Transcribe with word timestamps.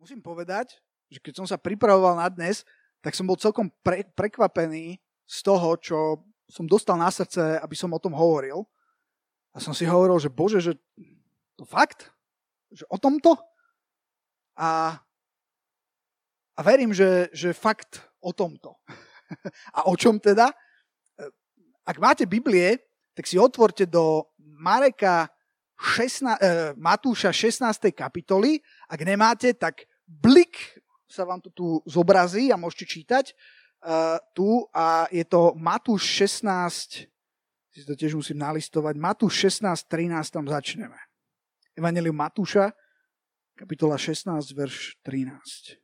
musím 0.00 0.24
povedať, 0.24 0.80
že 1.12 1.20
keď 1.20 1.44
som 1.44 1.46
sa 1.46 1.60
pripravoval 1.60 2.16
na 2.16 2.32
dnes, 2.32 2.64
tak 3.04 3.12
som 3.12 3.28
bol 3.28 3.36
celkom 3.36 3.68
pre, 3.84 4.00
prekvapený 4.16 4.96
z 5.28 5.38
toho, 5.44 5.76
čo 5.76 6.24
som 6.48 6.64
dostal 6.64 6.96
na 6.96 7.12
srdce, 7.12 7.60
aby 7.60 7.76
som 7.76 7.92
o 7.92 8.00
tom 8.00 8.16
hovoril. 8.16 8.64
A 9.52 9.60
som 9.60 9.76
si 9.76 9.84
hovoril, 9.84 10.16
že 10.16 10.32
bože, 10.32 10.58
že 10.64 10.72
to 11.54 11.68
fakt? 11.68 12.08
Že 12.72 12.88
o 12.88 12.96
tomto? 12.96 13.36
A, 14.56 14.96
a 16.56 16.60
verím, 16.64 16.96
že, 16.96 17.28
že 17.36 17.52
fakt 17.52 18.00
o 18.24 18.32
tomto. 18.32 18.80
a 19.76 19.84
o 19.84 19.94
čom 20.00 20.16
teda? 20.16 20.48
Ak 21.84 22.00
máte 22.00 22.24
Biblie, 22.24 22.80
tak 23.12 23.28
si 23.28 23.36
otvorte 23.36 23.84
do 23.84 24.32
Mareka 24.40 25.28
16, 25.80 26.36
eh, 26.40 26.72
Matúša 26.76 27.32
16. 27.32 27.92
kapitoly. 27.92 28.60
Ak 28.88 29.00
nemáte, 29.00 29.52
tak 29.56 29.89
blik 30.10 30.82
sa 31.06 31.22
vám 31.22 31.38
to 31.38 31.50
tu 31.54 31.66
zobrazí 31.86 32.50
a 32.50 32.58
môžete 32.58 32.98
čítať 32.98 33.34
uh, 33.82 34.18
tu 34.34 34.66
a 34.74 35.06
je 35.10 35.22
to 35.22 35.54
Matúš 35.54 36.06
16, 36.26 37.06
si 37.70 37.86
to 37.86 37.94
tiež 37.94 38.18
musím 38.18 38.42
nalistovať, 38.42 38.94
Matúš 38.98 39.50
16, 39.62 39.86
13, 39.86 40.34
tam 40.34 40.46
začneme. 40.50 40.98
Evangelium 41.78 42.18
Matúša, 42.18 42.74
kapitola 43.54 43.94
16, 43.94 44.54
verš 44.54 44.98
13. 45.06 45.78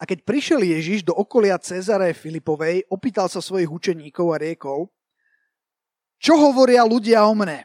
A 0.00 0.02
keď 0.02 0.26
prišiel 0.26 0.66
Ježiš 0.66 1.06
do 1.06 1.14
okolia 1.14 1.54
Cezare 1.62 2.10
Filipovej, 2.10 2.90
opýtal 2.90 3.30
sa 3.30 3.38
svojich 3.38 3.70
učeníkov 3.70 4.34
a 4.34 4.40
riekol, 4.42 4.90
čo 6.18 6.34
hovoria 6.38 6.82
ľudia 6.82 7.22
o 7.22 7.34
mne? 7.38 7.62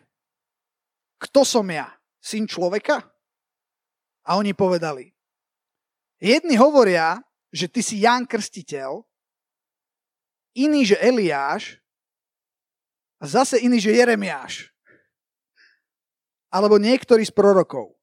Kto 1.17 1.41
som 1.41 1.66
ja? 1.66 1.89
Syn 2.21 2.45
človeka? 2.45 3.16
A 4.27 4.36
oni 4.36 4.52
povedali, 4.52 5.16
Jedni 6.17 6.58
hovoria, 6.58 7.22
že 7.54 7.70
ty 7.70 7.86
si 7.86 8.02
Ján 8.02 8.25
Krstiteľ, 8.25 9.06
iní, 10.58 10.81
že 10.81 10.97
Eliáš 10.97 11.78
a 13.22 13.30
zase 13.30 13.61
iní, 13.61 13.78
že 13.78 13.94
Jeremiáš. 13.94 14.73
Alebo 16.50 16.81
niektorý 16.81 17.22
z 17.22 17.30
prorokov. 17.30 17.94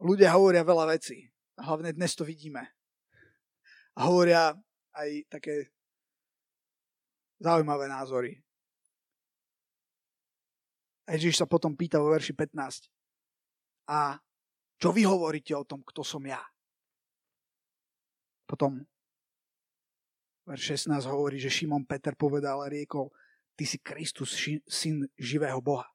Ľudia 0.00 0.32
hovoria 0.32 0.64
veľa 0.64 0.96
vecí. 0.96 1.28
Hlavne 1.60 1.92
dnes 1.92 2.16
to 2.16 2.24
vidíme. 2.24 2.64
A 4.00 4.08
hovoria 4.08 4.56
aj 4.96 5.28
také 5.28 5.68
zaujímavé 7.36 7.84
názory. 7.84 8.40
A 11.04 11.20
Ježiš 11.20 11.44
sa 11.44 11.44
potom 11.44 11.76
pýta 11.76 12.00
vo 12.00 12.08
verši 12.16 12.32
15. 12.32 12.88
A 13.92 14.16
čo 14.80 14.88
vy 14.96 15.04
hovoríte 15.04 15.52
o 15.52 15.68
tom, 15.68 15.84
kto 15.84 16.00
som 16.00 16.24
ja? 16.24 16.40
Potom 18.48 18.80
verš 20.48 20.88
16 20.88 21.04
hovorí, 21.06 21.36
že 21.36 21.52
Šimon 21.52 21.84
Peter 21.84 22.16
povedal 22.16 22.64
a 22.64 22.72
riekol, 22.72 23.12
ty 23.54 23.68
si 23.68 23.76
Kristus, 23.78 24.34
syn 24.66 25.04
živého 25.20 25.60
Boha. 25.60 25.86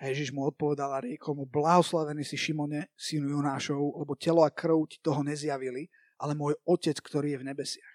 A 0.00 0.08
Ježiš 0.10 0.32
mu 0.34 0.48
odpovedal 0.48 0.90
a 0.90 1.04
riekol 1.04 1.38
mu, 1.38 1.44
blahoslavený 1.46 2.24
si 2.26 2.34
Šimone, 2.34 2.90
synu 2.98 3.30
Jonášov, 3.36 4.00
lebo 4.00 4.18
telo 4.18 4.42
a 4.42 4.50
krv 4.50 4.90
ti 4.90 4.98
toho 4.98 5.22
nezjavili, 5.22 5.86
ale 6.20 6.36
môj 6.36 6.56
otec, 6.66 6.98
ktorý 6.98 7.36
je 7.36 7.40
v 7.40 7.48
nebesiach. 7.48 7.94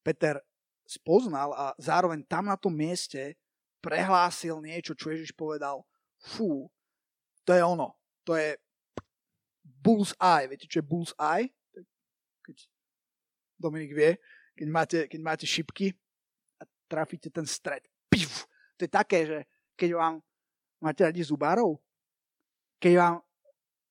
Peter 0.00 0.40
spoznal 0.88 1.52
a 1.52 1.64
zároveň 1.76 2.24
tam 2.24 2.48
na 2.48 2.56
tom 2.56 2.72
mieste 2.72 3.36
prehlásil 3.84 4.60
niečo, 4.60 4.96
čo 4.96 5.12
Ježiš 5.12 5.36
povedal, 5.36 5.84
fú, 6.20 6.68
to 7.50 7.58
je 7.58 7.64
ono. 7.66 7.98
To 8.30 8.38
je 8.38 8.54
bull's 9.82 10.14
eye. 10.22 10.46
Viete, 10.46 10.70
čo 10.70 10.78
je 10.78 10.86
bull's 10.86 11.10
eye? 11.18 11.50
Keď 12.46 12.56
Dominik 13.58 13.90
vie, 13.90 14.14
keď 14.54 14.68
máte, 14.70 14.98
keď 15.10 15.20
máte 15.20 15.46
šipky 15.50 15.90
a 16.62 16.64
trafíte 16.86 17.26
ten 17.26 17.42
stred. 17.42 17.82
Pif! 18.06 18.46
To 18.78 18.86
je 18.86 18.90
také, 18.90 19.26
že 19.26 19.38
keď 19.74 19.98
vám 19.98 20.14
máte 20.78 21.02
radi 21.02 21.26
zubárov, 21.26 21.74
keď 22.78 22.92
vám, 22.96 23.14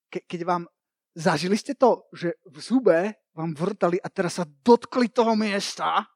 ke, 0.07 0.23
keď 0.23 0.41
vám 0.47 0.63
zažili 1.11 1.59
ste 1.59 1.75
to, 1.75 2.07
že 2.15 2.39
v 2.47 2.57
zube 2.63 2.99
vám 3.35 3.51
vrtali 3.59 3.99
a 3.99 4.07
teraz 4.07 4.39
sa 4.39 4.47
dotkli 4.47 5.11
toho 5.11 5.35
miesta 5.35 6.07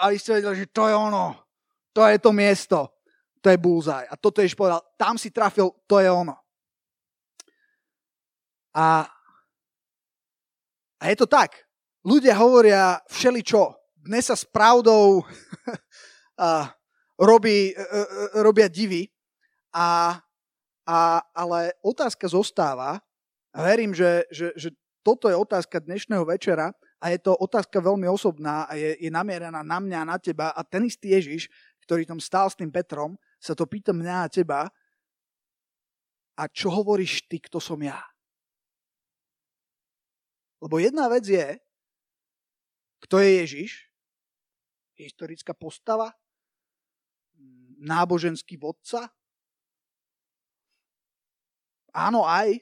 a 0.00 0.08
vy 0.08 0.16
ste 0.16 0.40
vedeli, 0.40 0.64
že 0.64 0.72
to 0.72 0.88
je 0.88 0.96
ono. 0.96 1.36
To 1.92 2.08
je 2.08 2.16
to 2.16 2.32
miesto 2.32 2.99
to 3.40 3.50
je 3.50 3.58
bullseye. 3.58 4.08
A 4.08 4.14
toto 4.16 4.44
Ježiš 4.44 4.56
povedal, 4.56 4.84
tam 4.96 5.16
si 5.16 5.32
trafil, 5.32 5.72
to 5.88 5.98
je 5.98 6.08
ono. 6.12 6.36
A, 8.76 9.08
a 11.00 11.04
je 11.08 11.16
to 11.16 11.26
tak. 11.26 11.66
Ľudia 12.06 12.36
hovoria 12.38 13.00
všeličo. 13.10 13.74
Dnes 14.00 14.28
sa 14.28 14.36
s 14.36 14.44
pravdou 14.48 15.24
a, 16.40 16.70
robí, 17.20 17.72
e, 17.72 17.74
a, 17.74 17.82
e, 17.82 18.42
robia 18.44 18.68
divy. 18.68 19.08
A, 19.74 20.16
a, 20.86 20.98
ale 21.34 21.76
otázka 21.84 22.28
zostáva, 22.28 23.00
a 23.50 23.58
verím, 23.66 23.90
že, 23.90 24.30
že, 24.30 24.54
že 24.54 24.70
toto 25.02 25.26
je 25.26 25.34
otázka 25.34 25.82
dnešného 25.82 26.22
večera 26.22 26.70
a 27.02 27.10
je 27.10 27.18
to 27.18 27.34
otázka 27.34 27.82
veľmi 27.82 28.06
osobná 28.06 28.68
a 28.70 28.78
je, 28.78 28.94
je 29.00 29.10
namierená 29.10 29.64
na 29.66 29.78
mňa 29.82 29.98
a 30.04 30.10
na 30.14 30.18
teba 30.22 30.54
a 30.54 30.60
ten 30.62 30.86
istý 30.86 31.16
Ježiš, 31.18 31.50
ktorý 31.82 32.06
tam 32.06 32.22
stál 32.22 32.46
s 32.46 32.54
tým 32.54 32.70
Petrom, 32.70 33.18
sa 33.40 33.56
to 33.56 33.64
pýta 33.64 33.96
mňa 33.96 34.16
a 34.22 34.30
teba, 34.30 34.60
a 36.36 36.42
čo 36.48 36.68
hovoríš 36.72 37.24
ty, 37.28 37.40
kto 37.40 37.60
som 37.60 37.80
ja? 37.80 38.00
Lebo 40.60 40.76
jedna 40.76 41.08
vec 41.08 41.24
je, 41.24 41.56
kto 43.00 43.16
je 43.20 43.30
Ježiš, 43.44 43.70
historická 45.00 45.56
postava, 45.56 46.12
náboženský 47.80 48.60
vodca. 48.60 49.08
Áno, 51.96 52.28
aj. 52.28 52.60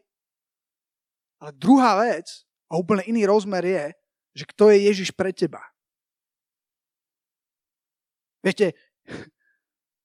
Ale 1.42 1.50
druhá 1.58 1.98
vec, 1.98 2.46
a 2.70 2.78
úplne 2.78 3.02
iný 3.10 3.26
rozmer 3.26 3.66
je, 3.66 3.84
že 4.38 4.44
kto 4.54 4.70
je 4.70 4.78
Ježiš 4.86 5.10
pre 5.10 5.34
teba. 5.34 5.62
Viete, 8.38 8.78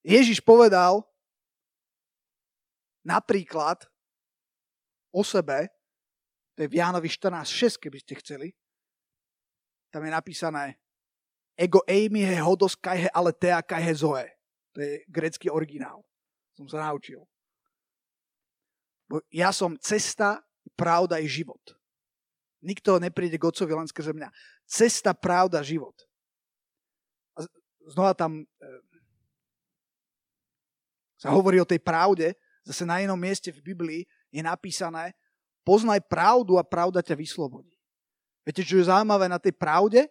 Ježiš 0.03 0.43
povedal 0.43 1.01
napríklad 3.07 3.87
o 5.15 5.23
sebe, 5.23 5.71
to 6.53 6.63
je 6.63 6.69
v 6.69 6.77
Jánovi 6.77 7.09
14.6, 7.09 7.81
keby 7.81 7.97
ste 8.03 8.13
chceli, 8.19 8.47
tam 9.89 10.05
je 10.05 10.11
napísané 10.11 10.77
ego 11.57 11.85
eimi 11.87 12.25
he 12.25 12.37
hodos 12.41 12.75
kai 12.75 13.05
he 13.05 13.09
aletea 13.13 13.61
kai 13.61 13.93
zoe. 13.93 14.25
To 14.73 14.81
je 14.81 15.05
grecký 15.05 15.53
originál. 15.53 16.01
Som 16.57 16.65
sa 16.65 16.81
naučil. 16.89 17.21
Bo 19.05 19.21
ja 19.29 19.53
som 19.53 19.77
cesta, 19.77 20.41
pravda 20.73 21.21
i 21.21 21.29
život. 21.29 21.61
Nikto 22.65 22.97
nepríde 22.97 23.37
k 23.37 23.45
Otcovi 23.45 23.75
len 23.75 23.85
skrze 23.85 24.15
mňa. 24.15 24.33
Cesta, 24.65 25.13
pravda, 25.13 25.61
život. 25.61 25.93
A 27.37 27.45
znova 27.91 28.15
tam 28.15 28.41
e, 28.41 28.45
sa 31.23 31.31
hovorí 31.31 31.55
o 31.63 31.67
tej 31.67 31.79
pravde, 31.79 32.35
zase 32.67 32.83
na 32.83 32.99
inom 32.99 33.15
mieste 33.15 33.47
v 33.47 33.63
Biblii 33.63 34.03
je 34.27 34.43
napísané, 34.43 35.15
poznaj 35.63 36.03
pravdu 36.03 36.59
a 36.59 36.67
pravda 36.67 36.99
ťa 36.99 37.15
vyslobodí. 37.15 37.71
Viete, 38.43 38.67
čo 38.67 38.75
je 38.75 38.91
zaujímavé 38.91 39.31
na 39.31 39.39
tej 39.39 39.55
pravde? 39.55 40.03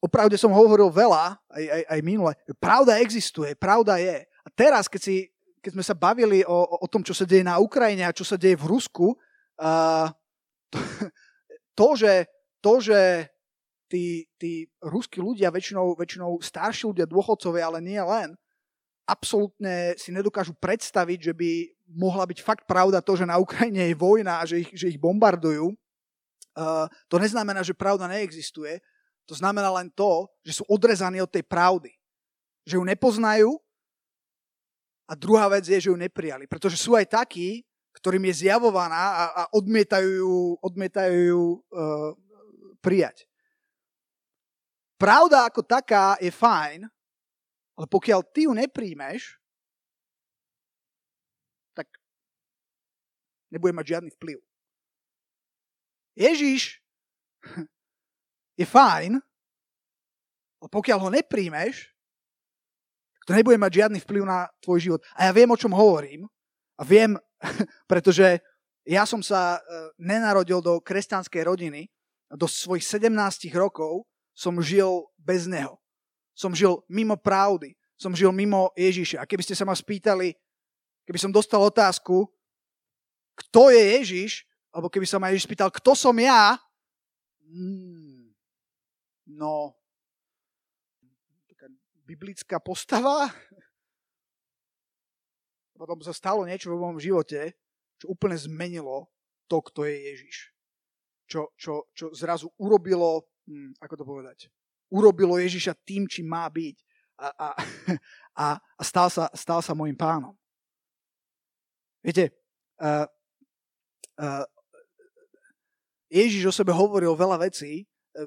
O 0.00 0.08
pravde 0.08 0.40
som 0.40 0.48
hovoril 0.48 0.88
veľa, 0.88 1.36
aj, 1.52 1.64
aj, 1.68 1.82
aj 1.92 2.00
minule. 2.00 2.32
Pravda 2.56 2.96
existuje, 3.04 3.52
pravda 3.52 4.00
je. 4.00 4.24
A 4.24 4.48
teraz, 4.48 4.88
keď, 4.88 5.00
si, 5.04 5.16
keď 5.60 5.76
sme 5.76 5.84
sa 5.84 5.92
bavili 5.92 6.40
o, 6.48 6.80
o 6.80 6.86
tom, 6.88 7.04
čo 7.04 7.12
sa 7.12 7.28
deje 7.28 7.44
na 7.44 7.60
Ukrajine 7.60 8.08
a 8.08 8.16
čo 8.16 8.24
sa 8.24 8.40
deje 8.40 8.56
v 8.56 8.68
Rusku, 8.68 9.12
uh, 9.60 10.08
to, 11.78 11.88
že, 12.00 12.24
to, 12.64 12.80
že 12.80 13.28
tí, 13.92 14.24
tí 14.40 14.72
ruskí 14.80 15.20
ľudia, 15.20 15.52
väčšinou, 15.52 15.96
väčšinou 16.00 16.40
starší 16.40 16.88
ľudia, 16.88 17.04
dôchodcovia, 17.04 17.68
ale 17.68 17.84
nie 17.84 18.00
len, 18.00 18.32
absolútne 19.04 19.92
si 20.00 20.10
nedokážu 20.10 20.56
predstaviť, 20.56 21.30
že 21.30 21.32
by 21.36 21.50
mohla 21.92 22.24
byť 22.24 22.38
fakt 22.40 22.64
pravda 22.64 23.04
to, 23.04 23.16
že 23.16 23.28
na 23.28 23.36
Ukrajine 23.36 23.92
je 23.92 23.96
vojna 23.96 24.40
a 24.40 24.48
že 24.48 24.64
ich, 24.64 24.70
že 24.72 24.88
ich 24.88 25.00
bombardujú. 25.00 25.72
Uh, 26.54 26.88
to 27.12 27.20
neznamená, 27.20 27.60
že 27.60 27.76
pravda 27.76 28.08
neexistuje. 28.08 28.80
To 29.28 29.34
znamená 29.36 29.72
len 29.72 29.88
to, 29.92 30.28
že 30.44 30.60
sú 30.60 30.64
odrezaní 30.68 31.20
od 31.20 31.28
tej 31.28 31.44
pravdy. 31.44 31.92
Že 32.64 32.80
ju 32.80 32.84
nepoznajú 32.84 33.50
a 35.04 35.12
druhá 35.12 35.48
vec 35.52 35.68
je, 35.68 35.76
že 35.76 35.90
ju 35.92 35.96
neprijali. 35.96 36.48
Pretože 36.48 36.80
sú 36.80 36.96
aj 36.96 37.12
takí, 37.12 37.60
ktorým 38.00 38.24
je 38.32 38.48
zjavovaná 38.48 38.96
a, 38.96 39.24
a 39.32 39.42
odmietajú 39.52 40.08
ju, 40.08 40.34
odmietajú 40.64 41.18
ju 41.28 41.42
uh, 41.44 42.10
prijať. 42.80 43.28
Pravda 44.96 45.44
ako 45.44 45.60
taká 45.66 46.16
je 46.22 46.32
fajn, 46.32 46.88
ale 47.74 47.86
pokiaľ 47.90 48.20
ty 48.30 48.46
ju 48.46 48.52
nepríjmeš, 48.54 49.38
tak 51.74 51.90
nebude 53.50 53.74
mať 53.74 53.98
žiadny 53.98 54.10
vplyv. 54.14 54.38
Ježiš 56.14 56.78
je 58.60 58.66
fajn, 58.66 59.18
ale 60.62 60.68
pokiaľ 60.70 60.98
ho 61.02 61.10
nepríjmeš, 61.10 61.90
to 63.24 63.32
nebude 63.32 63.56
mať 63.56 63.72
žiadny 63.84 63.98
vplyv 64.04 64.22
na 64.28 64.46
tvoj 64.60 64.78
život. 64.80 65.00
A 65.16 65.28
ja 65.28 65.32
viem, 65.32 65.48
o 65.48 65.58
čom 65.58 65.72
hovorím. 65.72 66.28
A 66.76 66.84
viem, 66.84 67.16
pretože 67.90 68.38
ja 68.84 69.08
som 69.08 69.24
sa 69.24 69.56
e, 69.56 69.60
nenarodil 69.96 70.60
do 70.60 70.76
kresťanskej 70.84 71.42
rodiny. 71.48 71.88
Do 72.28 72.44
svojich 72.44 72.84
17 72.84 73.48
rokov 73.56 74.04
som 74.36 74.60
žil 74.60 75.08
bez 75.16 75.48
neho. 75.48 75.80
Som 76.34 76.52
žil 76.52 76.82
mimo 76.90 77.14
pravdy. 77.14 77.78
Som 77.94 78.12
žil 78.12 78.34
mimo 78.34 78.74
Ježiša. 78.74 79.22
A 79.22 79.24
keby 79.24 79.46
ste 79.46 79.54
sa 79.54 79.62
ma 79.62 79.72
spýtali, 79.72 80.34
keby 81.06 81.18
som 81.18 81.30
dostal 81.30 81.62
otázku, 81.62 82.26
kto 83.34 83.70
je 83.70 83.82
Ježiš, 83.98 84.32
alebo 84.74 84.90
keby 84.90 85.06
sa 85.06 85.22
ma 85.22 85.30
Ježiš 85.30 85.46
spýtal, 85.46 85.70
kto 85.70 85.94
som 85.94 86.14
ja, 86.18 86.58
hmm, 87.46 88.34
no, 89.38 89.78
taká 91.46 91.70
biblická 92.02 92.58
postava. 92.58 93.30
Potom 95.78 96.02
sa 96.02 96.14
stalo 96.14 96.42
niečo 96.42 96.74
vo 96.74 96.82
mojom 96.82 96.98
živote, 96.98 97.54
čo 97.98 98.10
úplne 98.10 98.34
zmenilo 98.34 99.06
to, 99.46 99.62
kto 99.62 99.86
je 99.86 99.96
Ježiš. 100.10 100.36
Čo, 101.30 101.54
čo, 101.54 101.86
čo 101.94 102.10
zrazu 102.14 102.50
urobilo, 102.58 103.30
hm, 103.46 103.78
ako 103.78 103.94
to 103.94 104.04
povedať, 104.04 104.38
urobilo 104.94 105.34
Ježiša 105.34 105.74
tým, 105.82 106.06
čím 106.06 106.30
má 106.30 106.46
byť. 106.46 106.76
A, 107.18 107.26
a, 107.34 107.48
a, 108.44 108.46
a 108.54 108.82
stal, 108.86 109.10
sa, 109.10 109.26
stal 109.34 109.58
sa 109.58 109.74
môjim 109.74 109.98
pánom. 109.98 110.38
Viete, 111.98 112.30
uh, 112.78 113.08
uh, 114.22 114.46
Ježiš 116.14 116.46
o 116.46 116.54
sebe 116.54 116.70
hovoril 116.70 117.10
veľa 117.18 117.42
vecí. 117.42 117.82
E, 117.82 118.22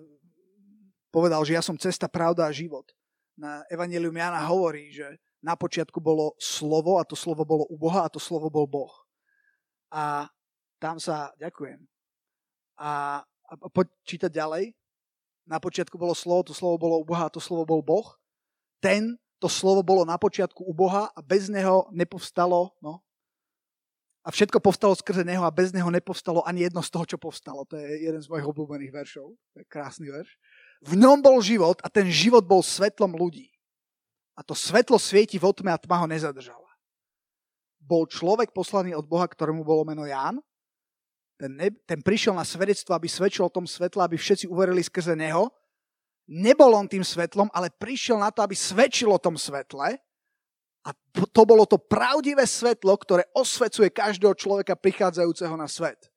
povedal, 1.08 1.40
že 1.48 1.56
ja 1.56 1.64
som 1.64 1.80
cesta, 1.80 2.12
pravda 2.12 2.44
a 2.44 2.52
život. 2.52 2.84
Na 3.40 3.64
Evangelium 3.72 4.12
Jana 4.12 4.44
hovorí, 4.44 4.92
že 4.92 5.08
na 5.40 5.56
počiatku 5.56 6.04
bolo 6.04 6.36
slovo 6.36 7.00
a 7.00 7.08
to 7.08 7.16
slovo 7.16 7.48
bolo 7.48 7.64
u 7.72 7.80
Boha 7.80 8.04
a 8.04 8.12
to 8.12 8.20
slovo 8.20 8.52
bol 8.52 8.68
Boh. 8.68 8.92
A 9.88 10.28
tam 10.84 11.00
sa, 11.00 11.32
ďakujem. 11.40 11.80
A, 12.76 13.24
a 13.24 13.54
poď 13.72 13.88
čítať 14.04 14.32
ďalej. 14.36 14.76
Na 15.48 15.64
počiatku 15.64 15.96
bolo 15.96 16.12
slovo, 16.12 16.52
to 16.52 16.54
slovo 16.54 16.76
bolo 16.76 16.96
u 17.00 17.06
Boha 17.08 17.32
to 17.32 17.40
slovo 17.40 17.64
bol 17.64 17.80
Boh. 17.80 18.20
Ten, 18.84 19.16
to 19.40 19.48
slovo 19.48 19.82
bolo 19.82 20.04
na 20.04 20.20
počiatku 20.20 20.62
u 20.62 20.74
Boha 20.76 21.10
a 21.16 21.20
bez 21.24 21.48
neho 21.48 21.88
nepovstalo, 21.96 22.76
no, 22.84 23.02
a 24.28 24.30
všetko 24.30 24.60
povstalo 24.60 24.92
skrze 24.92 25.24
neho 25.24 25.48
a 25.48 25.56
bez 25.56 25.72
neho 25.72 25.88
nepovstalo 25.88 26.44
ani 26.44 26.68
jedno 26.68 26.84
z 26.84 26.92
toho, 26.92 27.08
čo 27.08 27.16
povstalo. 27.16 27.64
To 27.72 27.80
je 27.80 28.12
jeden 28.12 28.20
z 28.20 28.28
mojich 28.28 28.44
obľúbených 28.44 28.92
veršov. 28.92 29.32
To 29.32 29.58
je 29.64 29.66
krásny 29.72 30.12
verš. 30.12 30.36
V 30.84 31.00
ňom 31.00 31.24
bol 31.24 31.40
život 31.40 31.80
a 31.80 31.88
ten 31.88 32.12
život 32.12 32.44
bol 32.44 32.60
svetlom 32.60 33.16
ľudí. 33.16 33.48
A 34.36 34.44
to 34.44 34.52
svetlo 34.52 35.00
svieti 35.00 35.40
v 35.40 35.48
otme 35.48 35.72
a 35.72 35.80
tma 35.80 36.04
ho 36.04 36.08
nezadržala. 36.12 36.68
Bol 37.80 38.04
človek 38.04 38.52
poslaný 38.52 39.00
od 39.00 39.08
Boha, 39.08 39.24
ktorému 39.32 39.64
bolo 39.64 39.88
meno 39.88 40.04
Ján. 40.04 40.44
Ten, 41.38 41.54
ne, 41.54 41.70
ten 41.86 42.02
prišiel 42.02 42.34
na 42.34 42.42
svedectvo, 42.42 42.98
aby 42.98 43.06
svedčil 43.06 43.46
o 43.46 43.54
tom 43.54 43.70
svetle, 43.70 44.02
aby 44.02 44.18
všetci 44.18 44.50
uverili 44.50 44.82
skrze 44.82 45.14
neho. 45.14 45.54
Nebol 46.28 46.74
on 46.76 46.90
tým 46.90 47.06
svetlom, 47.06 47.48
ale 47.54 47.72
prišiel 47.72 48.18
na 48.18 48.34
to, 48.34 48.42
aby 48.42 48.58
svedčil 48.58 49.14
o 49.14 49.22
tom 49.22 49.38
svetle 49.38 50.02
a 50.88 50.96
to 51.36 51.44
bolo 51.44 51.68
to 51.68 51.76
pravdivé 51.76 52.48
svetlo, 52.48 52.96
ktoré 52.96 53.28
osvecuje 53.36 53.92
každého 53.92 54.32
človeka 54.40 54.80
prichádzajúceho 54.80 55.60
na 55.60 55.68
svet. 55.68 56.08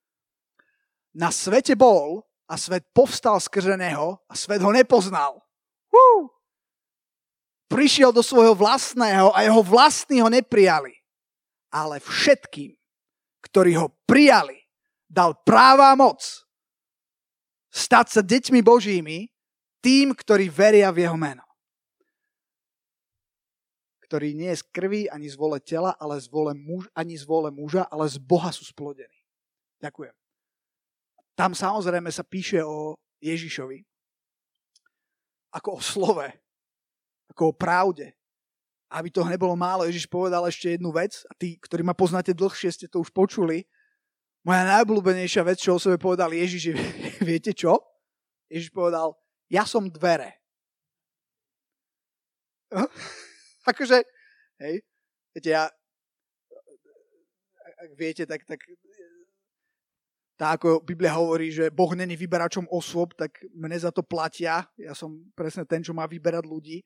Na 1.10 1.34
svete 1.34 1.74
bol 1.74 2.22
a 2.46 2.54
svet 2.54 2.86
povstal 2.94 3.42
skrze 3.42 3.74
neho 3.74 4.22
a 4.30 4.34
svet 4.38 4.62
ho 4.62 4.70
nepoznal. 4.70 5.42
Hú! 5.90 6.30
Prišiel 7.66 8.14
do 8.14 8.22
svojho 8.22 8.54
vlastného 8.54 9.34
a 9.34 9.42
jeho 9.42 9.58
vlastní 9.58 10.22
ho 10.22 10.30
neprijali. 10.30 10.94
Ale 11.74 11.98
všetkým, 11.98 12.70
ktorí 13.42 13.74
ho 13.74 13.90
prijali, 14.06 14.59
dal 15.10 15.34
práva 15.42 15.90
moc 15.98 16.22
stať 17.74 18.06
sa 18.08 18.22
deťmi 18.22 18.62
Božími, 18.62 19.26
tým, 19.82 20.14
ktorí 20.14 20.46
veria 20.46 20.94
v 20.94 21.06
jeho 21.06 21.18
meno 21.18 21.42
ktorí 24.10 24.34
nie 24.34 24.50
je 24.50 24.58
z 24.58 24.74
krvi 24.74 25.06
ani 25.06 25.30
z 25.30 25.38
vole 25.38 25.62
tela, 25.62 25.94
ale 25.94 26.18
z 26.18 26.26
vole 26.26 26.50
muž, 26.50 26.90
ani 26.98 27.14
z 27.14 27.22
vole 27.22 27.46
muža, 27.54 27.86
ale 27.86 28.10
z 28.10 28.18
Boha 28.18 28.50
sú 28.50 28.66
splodení. 28.66 29.22
Ďakujem. 29.78 30.10
Tam 31.38 31.54
samozrejme 31.54 32.10
sa 32.10 32.26
píše 32.26 32.58
o 32.66 32.98
Ježišovi 33.22 33.86
ako 35.54 35.78
o 35.78 35.80
slove, 35.80 36.26
ako 37.30 37.54
o 37.54 37.54
pravde. 37.54 38.10
Aby 38.90 39.14
toho 39.14 39.30
nebolo 39.30 39.54
málo, 39.54 39.86
Ježiš 39.86 40.10
povedal 40.10 40.42
ešte 40.50 40.74
jednu 40.74 40.90
vec 40.90 41.22
a 41.30 41.32
tí, 41.38 41.54
ktorí 41.62 41.86
ma 41.86 41.94
poznáte 41.94 42.34
dlhšie, 42.34 42.74
ste 42.74 42.86
to 42.90 42.98
už 42.98 43.14
počuli. 43.14 43.62
Moja 44.40 44.64
najobľúbenejšia 44.64 45.44
vec, 45.44 45.60
čo 45.60 45.76
o 45.76 45.82
sebe 45.82 46.00
povedal 46.00 46.32
Ježiš, 46.32 46.72
je, 46.72 46.74
viete 47.30 47.52
čo? 47.52 47.76
Ježiš 48.48 48.72
povedal, 48.72 49.12
ja 49.52 49.68
som 49.68 49.84
dvere. 49.86 50.40
akože, 53.70 54.00
hej, 54.62 54.74
viete, 55.36 55.50
ja, 55.50 55.68
ak 57.80 57.90
viete, 57.98 58.24
tak, 58.24 58.46
tak 58.48 58.60
tá 60.40 60.56
ako 60.56 60.80
Biblia 60.80 61.12
hovorí, 61.12 61.52
že 61.52 61.68
Boh 61.68 61.92
není 61.92 62.16
vyberačom 62.16 62.64
osôb, 62.72 63.12
tak 63.12 63.44
mne 63.52 63.76
za 63.76 63.92
to 63.92 64.00
platia. 64.00 64.64
Ja 64.80 64.96
som 64.96 65.20
presne 65.36 65.68
ten, 65.68 65.84
čo 65.84 65.92
má 65.92 66.08
vyberať 66.08 66.48
ľudí. 66.48 66.80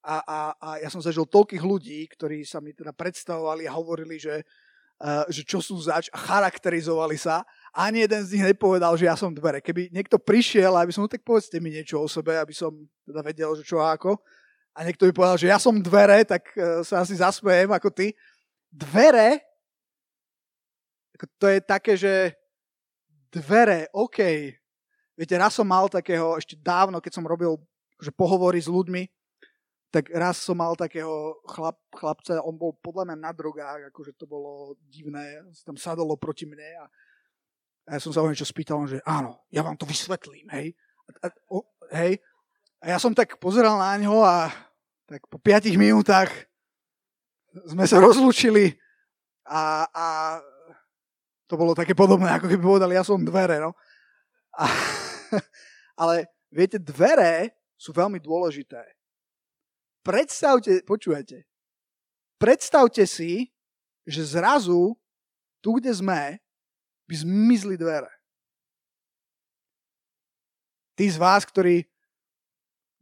A, 0.00 0.16
a, 0.24 0.38
a 0.56 0.68
ja 0.80 0.88
som 0.88 1.04
zažil 1.04 1.28
toľkých 1.28 1.60
ľudí, 1.60 2.08
ktorí 2.08 2.40
sa 2.48 2.62
mi 2.64 2.72
teda 2.72 2.96
predstavovali 2.96 3.68
a 3.68 3.76
hovorili, 3.76 4.16
že, 4.16 4.40
že 5.28 5.44
čo 5.44 5.60
sú 5.60 5.76
zač 5.80 6.08
charakterizovali 6.12 7.20
sa. 7.20 7.44
Ani 7.76 8.08
jeden 8.08 8.24
z 8.24 8.32
nich 8.36 8.44
nepovedal, 8.56 8.96
že 8.96 9.04
ja 9.04 9.16
som 9.16 9.28
dvere. 9.28 9.60
Keby 9.60 9.92
niekto 9.92 10.16
prišiel, 10.16 10.72
aby 10.72 10.88
som, 10.92 11.04
no 11.04 11.12
tak 11.12 11.20
povedzte 11.20 11.60
mi 11.60 11.68
niečo 11.68 12.00
o 12.00 12.08
sebe, 12.08 12.32
aby 12.36 12.56
som 12.56 12.72
teda 13.04 13.20
vedel, 13.20 13.52
že 13.60 13.64
čo 13.68 13.84
a 13.84 13.92
ako 13.92 14.16
a 14.76 14.84
niekto 14.84 15.08
by 15.08 15.12
povedal, 15.16 15.40
že 15.40 15.48
ja 15.48 15.56
som 15.56 15.80
dvere, 15.80 16.20
tak 16.28 16.52
e, 16.52 16.84
sa 16.84 17.00
asi 17.00 17.16
zasmejem 17.16 17.72
ako 17.72 17.88
ty. 17.88 18.12
Dvere, 18.68 19.40
to 21.40 21.48
je 21.48 21.58
také, 21.64 21.96
že 21.96 22.36
dvere, 23.32 23.88
OK. 23.96 24.20
Viete, 25.16 25.34
raz 25.40 25.56
som 25.56 25.64
mal 25.64 25.88
takého, 25.88 26.36
ešte 26.36 26.60
dávno, 26.60 27.00
keď 27.00 27.12
som 27.16 27.24
robil 27.24 27.56
že 27.96 28.12
pohovory 28.12 28.60
s 28.60 28.68
ľuďmi, 28.68 29.08
tak 29.90 30.10
raz 30.12 30.42
som 30.42 30.58
mal 30.58 30.74
takého 30.74 31.38
chlap, 31.46 31.78
chlapca, 31.94 32.42
on 32.42 32.58
bol 32.58 32.74
podľa 32.82 33.12
mňa 33.12 33.16
na 33.16 33.32
drogách, 33.32 33.88
akože 33.90 34.12
to 34.18 34.26
bolo 34.26 34.74
divné, 34.90 35.40
tam 35.62 35.78
sadolo 35.78 36.18
proti 36.18 36.44
mne 36.44 36.68
a, 36.82 36.86
a 37.86 37.90
ja 37.96 38.00
som 38.02 38.10
sa 38.10 38.20
o 38.22 38.28
niečo 38.28 38.44
spýtal, 38.44 38.82
že 38.90 38.98
áno, 39.06 39.46
ja 39.48 39.62
vám 39.62 39.78
to 39.78 39.86
vysvetlím, 39.86 40.50
hej. 40.52 40.74
A, 41.22 41.26
a, 41.26 41.26
o, 41.48 41.62
hej. 41.94 42.18
A 42.82 42.92
ja 42.92 42.98
som 42.98 43.14
tak 43.14 43.38
pozeral 43.38 43.78
na 43.78 43.94
ňo 43.96 44.26
a 44.26 44.50
tak 45.06 45.22
po 45.30 45.38
5 45.38 45.70
minútach 45.78 46.28
sme 47.70 47.86
sa 47.86 48.02
rozlúčili 48.02 48.74
a, 49.46 49.86
a 49.86 50.06
to 51.46 51.54
bolo 51.54 51.78
také 51.78 51.94
podobné, 51.94 52.26
ako 52.34 52.50
keby 52.50 52.62
povedali, 52.62 52.98
ja 52.98 53.06
som 53.06 53.22
dvere, 53.22 53.62
no. 53.62 53.70
A, 54.58 54.66
ale 56.02 56.26
viete, 56.50 56.82
dvere 56.82 57.54
sú 57.78 57.94
veľmi 57.94 58.18
dôležité. 58.18 58.95
Predstavte, 60.06 60.86
počujete, 60.86 61.42
predstavte 62.38 63.02
si, 63.10 63.50
že 64.06 64.22
zrazu 64.22 64.94
tu, 65.58 65.82
kde 65.82 65.90
sme, 65.90 66.38
by 67.10 67.14
zmizli 67.26 67.74
dvere. 67.74 68.06
Tí 70.94 71.10
z 71.10 71.18
vás, 71.18 71.42
ktorí 71.42 71.82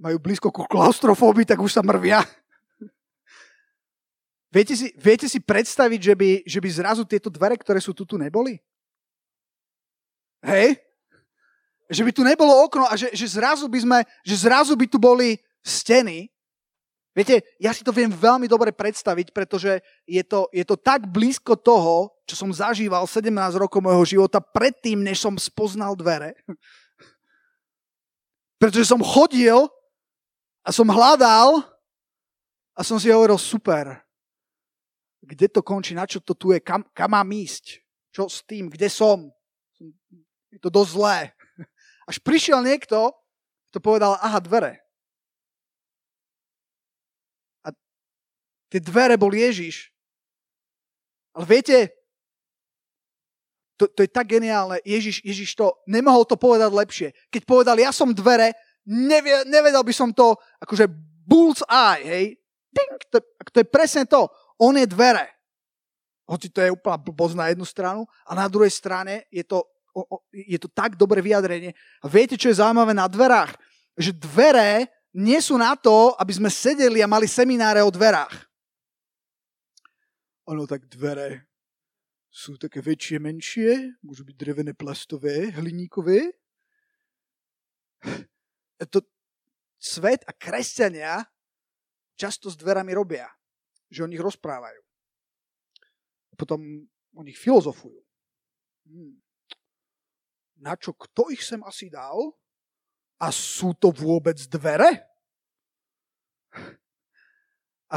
majú 0.00 0.16
blízko 0.16 0.48
ku 0.48 0.64
klaustrofóbii, 0.64 1.44
tak 1.44 1.60
už 1.60 1.76
sa 1.76 1.84
mrvia. 1.84 2.24
Viete 4.54 4.72
si, 4.72 4.94
viete 4.96 5.28
si 5.28 5.44
predstaviť, 5.44 6.00
že 6.00 6.14
by, 6.14 6.30
že 6.46 6.58
by 6.62 6.68
zrazu 6.72 7.02
tieto 7.04 7.28
dvere, 7.28 7.58
ktoré 7.60 7.84
sú 7.84 7.92
tu, 7.92 8.08
tu 8.08 8.16
neboli? 8.16 8.56
Hej? 10.40 10.80
Že 11.90 12.02
by 12.06 12.12
tu 12.16 12.22
nebolo 12.24 12.54
okno 12.64 12.88
a 12.88 12.94
že, 12.96 13.12
že, 13.12 13.28
zrazu 13.28 13.68
by 13.68 13.78
sme, 13.82 13.98
že 14.24 14.40
zrazu 14.40 14.72
by 14.72 14.86
tu 14.88 14.96
boli 14.96 15.36
steny. 15.60 16.33
Viete, 17.14 17.46
ja 17.62 17.70
si 17.70 17.86
to 17.86 17.94
viem 17.94 18.10
veľmi 18.10 18.50
dobre 18.50 18.74
predstaviť, 18.74 19.30
pretože 19.30 19.78
je 20.02 20.22
to, 20.26 20.50
je 20.50 20.66
to 20.66 20.74
tak 20.74 21.06
blízko 21.06 21.54
toho, 21.54 22.10
čo 22.26 22.34
som 22.34 22.50
zažíval 22.50 23.06
17 23.06 23.30
rokov 23.54 23.78
môjho 23.78 24.02
života 24.02 24.42
predtým, 24.42 24.98
než 24.98 25.22
som 25.22 25.38
spoznal 25.38 25.94
dvere. 25.94 26.34
Pretože 28.58 28.88
som 28.88 29.02
chodil 29.04 29.68
a 30.64 30.72
som 30.72 30.88
hľadal 30.88 31.60
a 32.74 32.80
som 32.82 32.96
si 32.98 33.12
hovoril, 33.12 33.38
super. 33.38 34.00
kde 35.24 35.48
to 35.48 35.60
končí, 35.64 35.92
na 35.96 36.04
čo 36.04 36.20
to 36.20 36.36
tu 36.36 36.52
je, 36.52 36.60
kam, 36.60 36.84
kam 36.92 37.12
mám 37.12 37.28
ísť, 37.28 37.80
čo 38.12 38.28
s 38.28 38.44
tým, 38.44 38.68
kde 38.68 38.88
som. 38.92 39.32
Je 40.52 40.58
to 40.60 40.68
dosť 40.68 40.90
zlé. 40.92 41.18
Až 42.10 42.20
prišiel 42.20 42.60
niekto, 42.60 43.12
kto 43.72 43.78
povedal, 43.80 44.20
aha, 44.20 44.38
dvere. 44.38 44.84
A 47.64 47.72
tie 48.68 48.80
dvere 48.80 49.18
bol 49.18 49.32
Ježiš. 49.32 49.90
Ale 51.34 51.44
viete, 51.50 51.90
to, 53.74 53.90
to 53.90 54.06
je 54.06 54.10
tak 54.10 54.30
geniálne. 54.30 54.78
Ježiš, 54.86 55.20
Ježiš 55.26 55.58
to 55.58 55.74
nemohol 55.90 56.22
to 56.22 56.38
povedať 56.38 56.70
lepšie. 56.70 57.08
Keď 57.30 57.42
povedal, 57.42 57.74
ja 57.78 57.90
som 57.90 58.14
dvere, 58.14 58.54
nevie, 58.86 59.42
nevedel 59.50 59.82
by 59.82 59.94
som 59.94 60.14
to 60.14 60.38
akože 60.62 60.86
bull's 61.26 61.60
eye, 61.66 62.04
hej. 62.06 62.26
Ding, 62.70 62.92
to, 63.10 63.18
to 63.50 63.56
je 63.62 63.66
presne 63.66 64.06
to. 64.06 64.30
On 64.58 64.74
je 64.74 64.86
dvere. 64.86 65.26
Hoci 66.24 66.48
to 66.48 66.62
je 66.62 66.72
úplná 66.72 66.96
blbosť 66.96 67.34
na 67.36 67.46
jednu 67.52 67.66
stranu 67.68 68.08
a 68.24 68.32
na 68.32 68.48
druhej 68.48 68.72
strane 68.72 69.28
je 69.28 69.44
to, 69.44 69.60
je 70.32 70.56
to 70.56 70.72
tak 70.72 70.96
dobré 70.96 71.20
vyjadrenie. 71.20 71.76
A 72.00 72.06
viete, 72.08 72.38
čo 72.38 72.48
je 72.48 72.58
zaujímavé 72.62 72.96
na 72.96 73.04
dverách? 73.04 73.52
Že 73.98 74.16
dvere 74.16 74.88
nie 75.14 75.38
sú 75.38 75.54
na 75.60 75.76
to, 75.76 76.16
aby 76.18 76.32
sme 76.34 76.50
sedeli 76.50 77.04
a 77.04 77.10
mali 77.10 77.28
semináre 77.28 77.84
o 77.84 77.92
dverách. 77.92 78.32
Ono 80.50 80.64
tak 80.68 80.86
dvere 80.88 81.48
sú 82.28 82.58
také 82.58 82.82
väčšie, 82.82 83.16
menšie, 83.22 83.70
môžu 84.04 84.26
byť 84.26 84.36
drevené, 84.36 84.72
plastové, 84.74 85.54
hliníkové. 85.54 86.34
To 88.84 89.00
svet 89.80 90.26
a 90.28 90.32
kresťania 90.34 91.24
často 92.18 92.52
s 92.52 92.56
dverami 92.58 92.92
robia, 92.92 93.30
že 93.88 94.04
o 94.04 94.10
nich 94.10 94.20
rozprávajú 94.20 94.84
potom 96.34 96.60
o 97.14 97.22
nich 97.22 97.38
filozofujú. 97.38 98.02
Hmm. 98.90 99.22
Na 100.58 100.74
čo, 100.74 100.92
kto 100.92 101.30
ich 101.30 101.42
sem 101.42 101.62
asi 101.62 101.88
dal? 101.88 102.34
A 103.22 103.30
sú 103.30 103.72
to 103.78 103.94
vôbec 103.94 104.36
dvere? 104.50 105.06
A, 107.94 107.96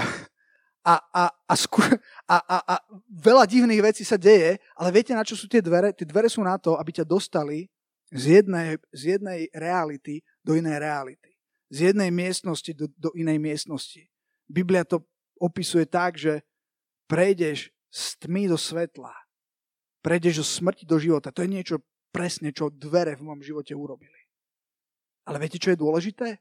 a, 0.88 0.96
a, 1.12 1.24
a, 1.28 1.54
skú, 1.60 1.84
a, 2.32 2.38
a, 2.40 2.58
a 2.64 2.76
veľa 3.12 3.44
divných 3.44 3.84
vecí 3.84 4.08
sa 4.08 4.16
deje, 4.16 4.56
ale 4.80 4.90
viete, 4.96 5.12
na 5.12 5.28
čo 5.28 5.36
sú 5.36 5.52
tie 5.52 5.60
dvere? 5.60 5.92
Tie 5.92 6.08
dvere 6.08 6.32
sú 6.32 6.40
na 6.40 6.56
to, 6.56 6.80
aby 6.80 6.96
ťa 6.96 7.04
dostali 7.04 7.68
z 8.08 8.40
jednej, 8.40 8.80
z 8.96 9.20
jednej 9.20 9.52
reality 9.52 10.24
do 10.40 10.56
inej 10.56 10.80
reality. 10.80 11.36
Z 11.68 11.92
jednej 11.92 12.08
miestnosti 12.08 12.72
do, 12.72 12.88
do 12.96 13.12
inej 13.20 13.36
miestnosti. 13.36 14.08
Biblia 14.48 14.88
to 14.88 15.04
opisuje 15.36 15.84
tak, 15.84 16.16
že 16.16 16.40
prejdeš 17.12 17.68
z 17.92 18.04
tmy 18.24 18.48
do 18.48 18.56
svetla. 18.56 19.12
Prejdeš 20.00 20.40
zo 20.40 20.46
smrti 20.48 20.88
do 20.88 20.96
života. 20.96 21.36
To 21.36 21.44
je 21.44 21.52
niečo 21.52 21.84
presne, 22.16 22.56
čo 22.56 22.72
dvere 22.72 23.20
v 23.20 23.28
mojom 23.28 23.44
živote 23.44 23.76
urobili. 23.76 24.16
Ale 25.28 25.44
viete, 25.44 25.60
čo 25.60 25.76
je 25.76 25.84
dôležité? 25.84 26.40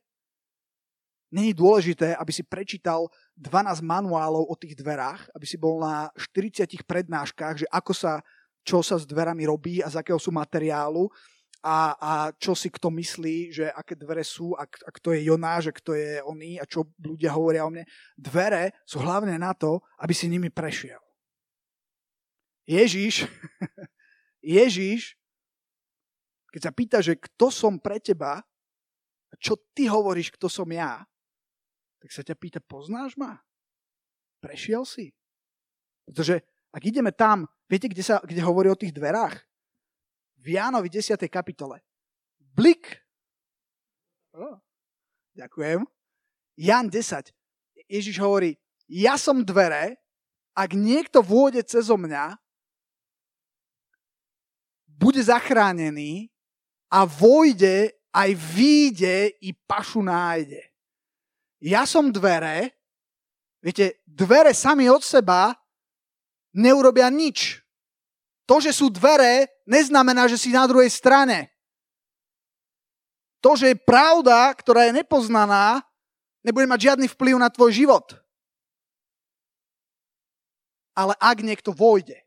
Není 1.37 1.53
dôležité, 1.53 2.17
aby 2.17 2.33
si 2.33 2.41
prečítal 2.41 3.13
12 3.37 3.85
manuálov 3.85 4.49
o 4.49 4.57
tých 4.57 4.73
dverách, 4.73 5.29
aby 5.37 5.45
si 5.45 5.61
bol 5.61 5.85
na 5.85 6.09
40 6.17 6.65
prednáškach, 6.89 7.61
že 7.61 7.67
ako 7.69 7.93
sa, 7.93 8.25
čo 8.65 8.81
sa 8.81 8.97
s 8.97 9.05
dverami 9.05 9.45
robí 9.45 9.85
a 9.85 9.93
z 9.93 10.01
akého 10.01 10.17
sú 10.17 10.33
materiálu 10.33 11.13
a, 11.61 11.93
a 11.93 12.13
čo 12.41 12.57
si 12.57 12.73
kto 12.73 12.89
myslí, 12.89 13.53
že 13.53 13.69
aké 13.69 14.01
dvere 14.01 14.25
sú 14.25 14.57
a, 14.57 14.65
a 14.65 14.91
kto 14.97 15.13
je 15.13 15.29
Jonáš 15.29 15.69
a 15.69 15.77
kto 15.77 15.93
je 15.93 16.25
oný 16.25 16.57
a 16.57 16.65
čo 16.65 16.89
ľudia 17.05 17.37
hovoria 17.37 17.69
o 17.69 17.73
mne. 17.75 17.85
Dvere 18.17 18.73
sú 18.89 19.05
hlavne 19.05 19.37
na 19.37 19.53
to, 19.53 19.85
aby 20.01 20.17
si 20.17 20.33
nimi 20.33 20.49
prešiel. 20.49 21.05
Ježiš, 22.65 23.29
Ježiš, 24.57 25.21
keď 26.49 26.61
sa 26.65 26.73
pýta, 26.73 26.99
že 27.05 27.21
kto 27.21 27.53
som 27.53 27.77
pre 27.77 28.01
teba, 28.01 28.41
čo 29.37 29.61
ty 29.77 29.85
hovoríš, 29.85 30.33
kto 30.33 30.49
som 30.49 30.65
ja, 30.73 31.05
tak 32.01 32.11
sa 32.13 32.23
ťa 32.23 32.35
pýta, 32.37 32.61
poznáš 32.61 33.17
ma? 33.17 33.41
Prešiel 34.41 34.85
si? 34.85 35.13
Pretože 36.07 36.45
ak 36.71 36.83
ideme 36.85 37.11
tam, 37.11 37.49
viete, 37.67 37.89
kde, 37.89 38.05
sa, 38.05 38.21
kde 38.21 38.45
hovorí 38.45 38.69
o 38.69 38.79
tých 38.79 38.93
dverách? 38.93 39.41
V 40.37 40.55
Jánovi 40.55 40.93
10. 40.93 41.19
kapitole. 41.27 41.83
Blik. 42.39 43.01
Oh, 44.37 44.61
ďakujem. 45.35 45.83
Jan 46.57 46.87
10. 46.89 47.33
Ježiš 47.89 48.17
hovorí, 48.21 48.55
ja 48.87 49.19
som 49.19 49.43
dvere, 49.43 49.99
ak 50.57 50.73
niekto 50.73 51.21
vôjde 51.21 51.67
cez 51.67 51.91
mňa, 51.91 52.39
bude 54.97 55.21
zachránený 55.21 56.33
a 56.89 57.05
vojde, 57.05 57.93
aj 58.17 58.33
výjde 58.33 59.37
i 59.45 59.53
pašu 59.53 60.01
nájde. 60.01 60.66
Ja 61.63 61.89
som 61.89 62.13
dvere, 62.13 62.77
viete, 63.65 64.05
dvere 64.05 64.53
sami 64.53 64.91
od 64.93 65.01
seba 65.01 65.57
neurobia 66.57 67.09
nič. 67.09 67.61
To, 68.47 68.61
že 68.63 68.75
sú 68.75 68.93
dvere, 68.93 69.63
neznamená, 69.67 70.29
že 70.31 70.39
si 70.39 70.55
na 70.55 70.65
druhej 70.69 70.89
strane. 70.93 71.51
To, 73.43 73.55
že 73.55 73.75
je 73.75 73.77
pravda, 73.79 74.51
ktorá 74.59 74.91
je 74.91 74.97
nepoznaná, 75.03 75.83
nebude 76.43 76.67
mať 76.67 76.93
žiadny 76.93 77.07
vplyv 77.11 77.37
na 77.39 77.51
tvoj 77.51 77.71
život. 77.75 78.07
Ale 80.97 81.13
ak 81.21 81.39
niekto 81.45 81.71
vojde, 81.71 82.26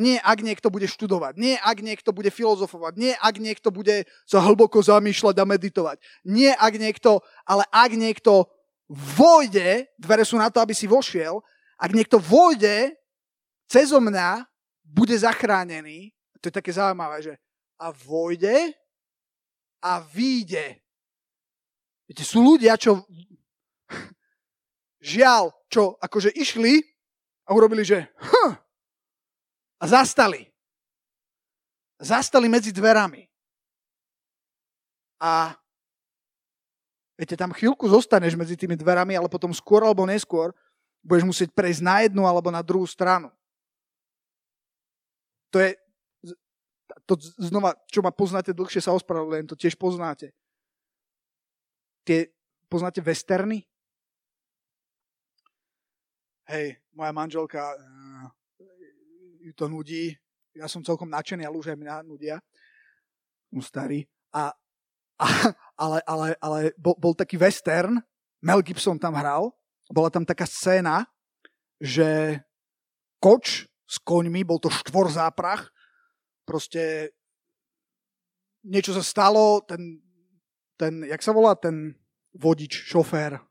nie 0.00 0.16
ak 0.16 0.40
niekto 0.40 0.72
bude 0.72 0.88
študovať, 0.88 1.36
nie 1.36 1.60
ak 1.60 1.84
niekto 1.84 2.16
bude 2.16 2.32
filozofovať, 2.32 2.96
nie 2.96 3.12
ak 3.20 3.36
niekto 3.36 3.68
bude 3.68 4.08
sa 4.24 4.40
hlboko 4.40 4.80
zamýšľať 4.80 5.36
a 5.36 5.44
meditovať, 5.44 5.96
nie 6.24 6.48
ak 6.56 6.74
niekto, 6.80 7.20
ale 7.44 7.68
ak 7.68 7.92
niekto 7.92 8.48
vojde, 8.88 9.92
dvere 10.00 10.24
sú 10.24 10.40
na 10.40 10.48
to, 10.48 10.64
aby 10.64 10.72
si 10.72 10.88
vošiel, 10.88 11.44
ak 11.76 11.92
niekto 11.92 12.16
vojde 12.16 12.96
cez 13.68 13.92
mňa, 13.92 14.48
bude 14.90 15.14
zachránený, 15.14 16.10
to 16.40 16.48
je 16.48 16.56
také 16.56 16.72
zaujímavé, 16.72 17.22
že 17.22 17.32
a 17.78 17.92
vojde 17.92 18.72
a 19.84 20.00
výjde. 20.00 20.80
Viete, 22.08 22.24
sú 22.26 22.42
ľudia, 22.42 22.74
čo 22.74 23.04
žiaľ, 25.12 25.52
čo 25.70 25.94
akože 26.00 26.34
išli 26.34 26.82
a 27.46 27.54
urobili, 27.54 27.86
že 27.86 28.10
hm, 28.18 28.69
a 29.80 29.84
zastali. 29.88 30.44
Zastali 31.96 32.48
medzi 32.52 32.68
dverami. 32.72 33.24
A 35.20 35.52
viete, 37.16 37.36
tam 37.36 37.52
chvíľku 37.52 37.88
zostaneš 37.88 38.36
medzi 38.36 38.56
tými 38.56 38.76
dverami, 38.76 39.16
ale 39.16 39.28
potom 39.28 39.52
skôr 39.52 39.84
alebo 39.84 40.04
neskôr 40.04 40.52
budeš 41.00 41.24
musieť 41.24 41.48
prejsť 41.56 41.80
na 41.84 41.96
jednu 42.04 42.24
alebo 42.28 42.52
na 42.52 42.60
druhú 42.60 42.84
stranu. 42.84 43.32
To 45.52 45.60
je, 45.60 45.76
to 47.08 47.14
znova, 47.40 47.74
čo 47.90 48.04
ma 48.04 48.12
poznáte 48.12 48.54
dlhšie, 48.54 48.84
sa 48.84 48.94
ospravedlňujem, 48.96 49.50
to 49.50 49.58
tiež 49.58 49.74
poznáte. 49.76 50.32
Tie, 52.04 52.32
poznáte 52.70 53.02
westerny? 53.04 53.66
Hej, 56.48 56.80
moja 56.96 57.12
manželka 57.12 57.74
ju 59.40 59.52
to 59.56 59.66
nudí. 59.68 60.12
Ja 60.52 60.68
som 60.68 60.84
celkom 60.84 61.08
nadšený, 61.08 61.48
ale 61.48 61.56
už 61.56 61.72
aj 61.72 61.78
mňa 61.80 61.94
nudia. 62.04 62.36
Som 63.48 63.64
starý. 63.64 64.04
A, 64.30 64.52
a, 65.16 65.26
ale 65.74 65.98
ale, 66.04 66.28
ale 66.38 66.58
bol, 66.76 66.94
bol 67.00 67.14
taký 67.16 67.40
western, 67.40 67.98
Mel 68.40 68.60
Gibson 68.64 69.00
tam 69.00 69.16
hral. 69.16 69.52
Bola 69.90 70.08
tam 70.08 70.22
taká 70.22 70.46
scéna, 70.46 71.02
že 71.82 72.38
koč 73.18 73.66
s 73.90 73.96
koňmi, 74.06 74.46
bol 74.46 74.62
to 74.62 74.70
štvor 74.70 75.10
záprach, 75.10 75.66
proste 76.46 77.10
niečo 78.62 78.94
sa 78.94 79.02
stalo, 79.02 79.66
ten, 79.66 79.98
ten, 80.78 81.02
jak 81.02 81.18
sa 81.18 81.34
volá, 81.34 81.58
ten 81.58 81.98
vodič, 82.30 82.86
šofér, 82.86 83.42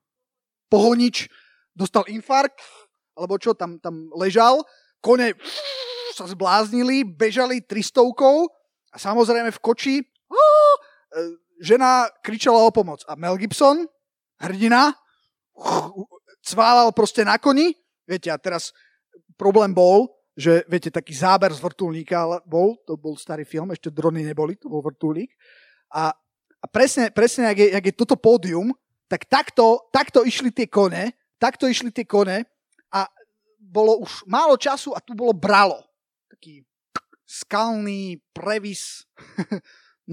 pohonič, 0.72 1.27
dostal 1.75 2.08
infarkt, 2.08 2.63
alebo 3.19 3.36
čo, 3.36 3.51
tam, 3.51 3.84
tam 3.84 4.08
ležal, 4.15 4.63
kone 5.00 5.36
sa 6.13 6.27
zbláznili, 6.27 7.08
bežali 7.08 7.63
tristovkou 7.63 8.48
a 8.91 8.98
samozrejme 9.00 9.51
v 9.56 9.60
koči 9.63 9.96
e, 10.03 10.06
žena 11.63 12.08
kričala 12.24 12.60
o 12.60 12.72
pomoc. 12.72 13.03
A 13.08 13.15
Mel 13.15 13.39
Gibson, 13.39 13.88
hrdina, 14.39 14.96
cválal 16.44 16.91
proste 16.91 17.24
na 17.24 17.39
koni. 17.39 17.75
Viete, 18.08 18.32
a 18.32 18.38
teraz 18.39 18.75
problém 19.38 19.72
bol, 19.72 20.10
že 20.34 20.63
viete, 20.72 20.89
taký 20.89 21.12
záber 21.13 21.51
z 21.51 21.60
vrtulníka 21.60 22.44
bol, 22.48 22.79
to 22.88 22.96
bol 22.96 23.20
starý 23.20 23.44
film, 23.44 23.75
ešte 23.75 23.91
drony 23.91 24.24
neboli, 24.24 24.56
to 24.56 24.72
bol 24.72 24.79
vrtulník. 24.79 25.36
A, 25.94 26.15
a 26.60 26.65
presne, 26.72 27.12
presne 27.12 27.51
jak, 27.53 27.60
je, 27.60 27.68
jak 27.75 27.86
je 27.86 27.94
toto 27.96 28.15
pódium, 28.15 28.72
tak 29.12 29.27
takto, 29.27 29.89
takto 29.91 30.24
išli 30.24 30.50
tie 30.53 30.65
kone, 30.70 31.12
takto 31.38 31.68
išli 31.68 31.91
tie 31.91 32.08
kone 32.08 32.48
bolo 33.69 34.01
už 34.01 34.25
málo 34.25 34.57
času 34.57 34.97
a 34.97 34.99
tu 34.99 35.13
bolo 35.13 35.31
bralo. 35.31 35.85
Taký 36.33 36.65
skalný 37.29 38.17
previs. 38.33 39.05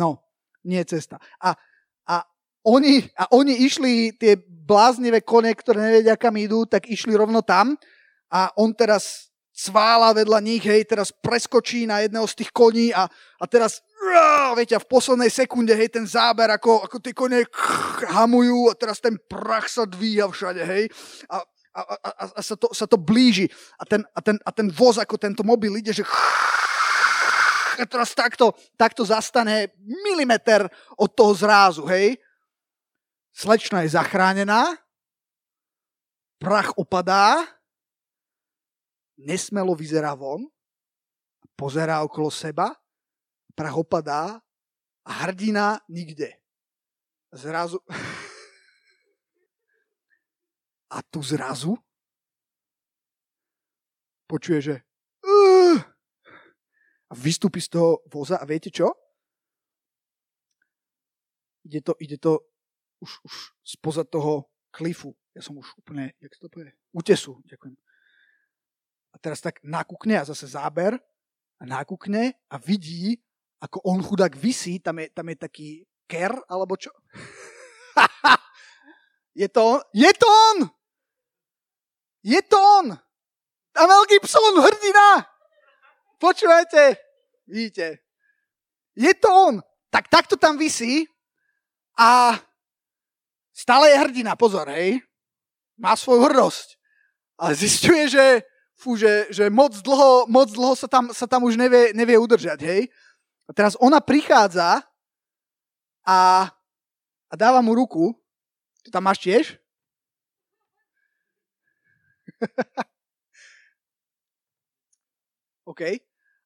no, 0.00 0.20
nie 0.68 0.84
cesta. 0.84 1.16
A, 1.40 1.56
a, 2.04 2.16
oni, 2.68 3.08
a 3.16 3.32
oni 3.32 3.64
išli, 3.64 4.12
tie 4.20 4.36
bláznivé 4.44 5.24
kone, 5.24 5.48
ktoré 5.56 5.80
nevedia, 5.80 6.20
kam 6.20 6.36
idú, 6.36 6.68
tak 6.68 6.90
išli 6.92 7.16
rovno 7.16 7.40
tam 7.40 7.78
a 8.28 8.52
on 8.60 8.76
teraz 8.76 9.32
cvála 9.56 10.12
vedľa 10.12 10.38
nich, 10.44 10.60
hej, 10.60 10.84
teraz 10.84 11.08
preskočí 11.08 11.88
na 11.88 12.04
jedného 12.04 12.28
z 12.28 12.44
tých 12.44 12.52
koní 12.52 12.92
a, 12.92 13.08
a 13.40 13.44
teraz, 13.48 13.80
viete, 14.52 14.76
v 14.76 14.84
poslednej 14.84 15.32
sekunde, 15.32 15.72
hej, 15.72 15.88
ten 15.88 16.04
záber, 16.04 16.52
ako, 16.52 16.84
ako 16.84 17.00
tie 17.00 17.16
kone 17.16 17.40
hamujú 18.12 18.68
a 18.68 18.76
teraz 18.76 19.00
ten 19.00 19.16
prach 19.16 19.72
sa 19.72 19.88
dvíha 19.88 20.28
všade, 20.28 20.60
hej, 20.60 20.84
a, 21.32 21.40
a, 21.76 21.82
a, 22.00 22.24
a 22.36 22.40
sa, 22.40 22.56
to, 22.56 22.72
sa 22.72 22.88
to 22.88 22.96
blíži 22.96 23.52
a 23.76 23.84
ten, 23.84 24.00
a, 24.16 24.20
ten, 24.24 24.40
a 24.40 24.50
ten 24.50 24.72
voz, 24.72 24.96
ako 24.96 25.20
tento 25.20 25.44
mobil 25.44 25.76
ide, 25.76 25.92
že 25.92 26.00
a 27.76 27.84
teraz 27.84 28.16
takto, 28.16 28.56
takto 28.80 29.04
zastane 29.04 29.68
milimeter 29.76 30.64
od 30.96 31.12
toho 31.12 31.36
zrázu, 31.36 31.84
hej. 31.92 32.16
Slečna 33.36 33.84
je 33.84 33.92
zachránená, 33.92 34.80
prach 36.40 36.72
opadá, 36.72 37.44
nesmelo 39.20 39.76
vyzerá 39.76 40.16
von, 40.16 40.48
pozerá 41.52 42.00
okolo 42.00 42.32
seba, 42.32 42.72
prach 43.52 43.76
opadá 43.76 44.40
a 45.04 45.12
hrdina 45.28 45.84
nikde. 45.84 46.32
Zrazu... 47.36 47.76
A 50.90 51.02
tu 51.02 51.22
zrazu 51.22 51.74
počuje, 54.26 54.60
že 54.62 54.74
a 57.06 57.14
vystúpi 57.14 57.62
z 57.62 57.70
toho 57.70 58.02
voza 58.10 58.38
a 58.38 58.44
viete 58.46 58.70
čo? 58.70 58.90
Ide 61.66 61.82
to, 61.82 61.92
ide 62.02 62.18
to 62.18 62.42
už, 62.98 63.10
už 63.22 63.34
spoza 63.62 64.02
toho 64.02 64.50
klifu. 64.74 65.14
Ja 65.34 65.42
som 65.42 65.58
už 65.58 65.70
úplne, 65.78 66.14
jak 66.18 66.34
to 66.38 66.50
povie? 66.50 66.74
Utesu, 66.90 67.38
ďakujem 67.46 67.78
a 69.16 69.18
teraz 69.18 69.40
tak 69.40 69.64
nakúkne 69.64 70.20
a 70.20 70.28
zase 70.28 70.44
záber 70.52 71.00
a 71.56 71.64
nakúkne 71.64 72.36
a 72.52 72.60
vidí, 72.60 73.16
ako 73.64 73.80
on 73.88 74.04
chudák 74.04 74.36
vysí, 74.36 74.76
tam 74.76 75.00
je, 75.00 75.08
tam 75.08 75.32
je 75.32 75.36
taký 75.40 75.68
ker, 76.04 76.36
alebo 76.44 76.76
čo? 76.76 76.92
Je 79.36 79.48
to 79.52 79.60
on? 79.60 79.80
Je 79.92 80.10
to 80.16 80.26
on! 80.26 80.58
Je 82.24 82.40
to 82.42 82.56
on! 82.56 82.96
A 83.76 83.80
Mel 83.84 84.04
Gibson, 84.08 84.56
hrdina! 84.56 85.28
Počúvajte, 86.16 86.96
vidíte. 87.44 88.00
Je 88.96 89.12
to 89.12 89.28
on. 89.28 89.60
Tak 89.92 90.08
takto 90.08 90.40
tam 90.40 90.56
vysí 90.56 91.04
a 92.00 92.40
stále 93.52 93.92
je 93.92 94.00
hrdina, 94.00 94.32
pozor, 94.40 94.72
hej. 94.72 95.04
Má 95.76 95.92
svoju 95.92 96.24
hrdosť. 96.24 96.80
Ale 97.36 97.52
zistuje, 97.52 98.08
že 98.08 98.40
fú, 98.80 98.96
že, 98.96 99.28
že 99.28 99.52
moc 99.52 99.76
dlho, 99.76 100.24
moc 100.32 100.48
dlho 100.48 100.72
sa, 100.72 100.88
tam, 100.88 101.12
sa 101.12 101.28
tam 101.28 101.44
už 101.44 101.60
nevie, 101.60 101.92
nevie 101.92 102.16
udržať, 102.16 102.60
hej. 102.64 102.88
A 103.44 103.52
teraz 103.52 103.76
ona 103.76 104.00
prichádza 104.00 104.80
a, 106.00 106.48
a 107.28 107.34
dáva 107.36 107.60
mu 107.60 107.76
ruku. 107.76 108.16
Tu 108.86 108.94
tam 108.94 109.02
máš 109.02 109.18
tiež? 109.18 109.58
OK. 115.66 115.82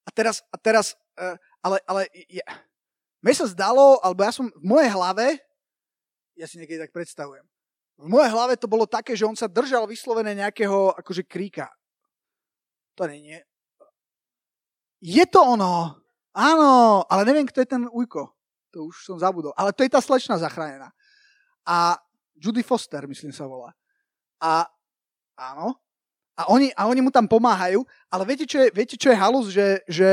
A 0.09 0.11
teraz, 0.17 0.41
a 0.49 0.57
teraz 0.57 0.97
uh, 1.21 1.37
ale, 1.61 1.77
ale 1.85 2.09
ja, 2.33 2.45
mne 3.21 3.35
sa 3.37 3.45
zdalo, 3.53 4.01
alebo 4.01 4.25
ja 4.25 4.33
som 4.33 4.49
v 4.49 4.65
mojej 4.65 4.89
hlave, 4.89 5.37
ja 6.41 6.49
si 6.49 6.57
niekedy 6.57 6.81
tak 6.81 6.97
predstavujem, 6.97 7.45
v 8.01 8.09
mojej 8.09 8.33
hlave 8.33 8.57
to 8.57 8.65
bolo 8.65 8.89
také, 8.89 9.13
že 9.13 9.29
on 9.29 9.37
sa 9.37 9.45
držal 9.45 9.85
vyslovene 9.85 10.33
nejakého 10.33 10.97
akože 10.97 11.29
kríka. 11.29 11.69
To 12.97 13.05
nie 13.05 13.29
je. 13.29 13.41
Je 15.05 15.25
to 15.29 15.45
ono. 15.45 16.01
Áno, 16.33 17.05
ale 17.05 17.23
neviem, 17.29 17.45
kto 17.45 17.61
je 17.61 17.69
ten 17.69 17.85
ujko. 17.93 18.33
To 18.73 18.89
už 18.89 19.05
som 19.05 19.21
zabudol. 19.21 19.53
Ale 19.53 19.77
to 19.77 19.85
je 19.85 19.93
tá 19.93 20.01
slečna 20.01 20.41
zachránená. 20.41 20.97
A 21.69 22.01
Judy 22.41 22.65
Foster, 22.65 23.05
myslím 23.05 23.37
sa 23.37 23.45
volá. 23.45 23.77
A 24.41 24.65
áno. 25.37 25.77
A 26.41 26.49
oni, 26.49 26.73
a 26.73 26.89
oni 26.89 27.05
mu 27.05 27.13
tam 27.13 27.29
pomáhajú. 27.29 27.85
Ale 28.09 28.25
viete, 28.25 28.49
čo 28.49 28.65
je, 28.65 28.73
viete, 28.73 28.97
čo 28.97 29.13
je 29.13 29.21
halus? 29.21 29.53
Že, 29.53 29.85
že 29.85 30.09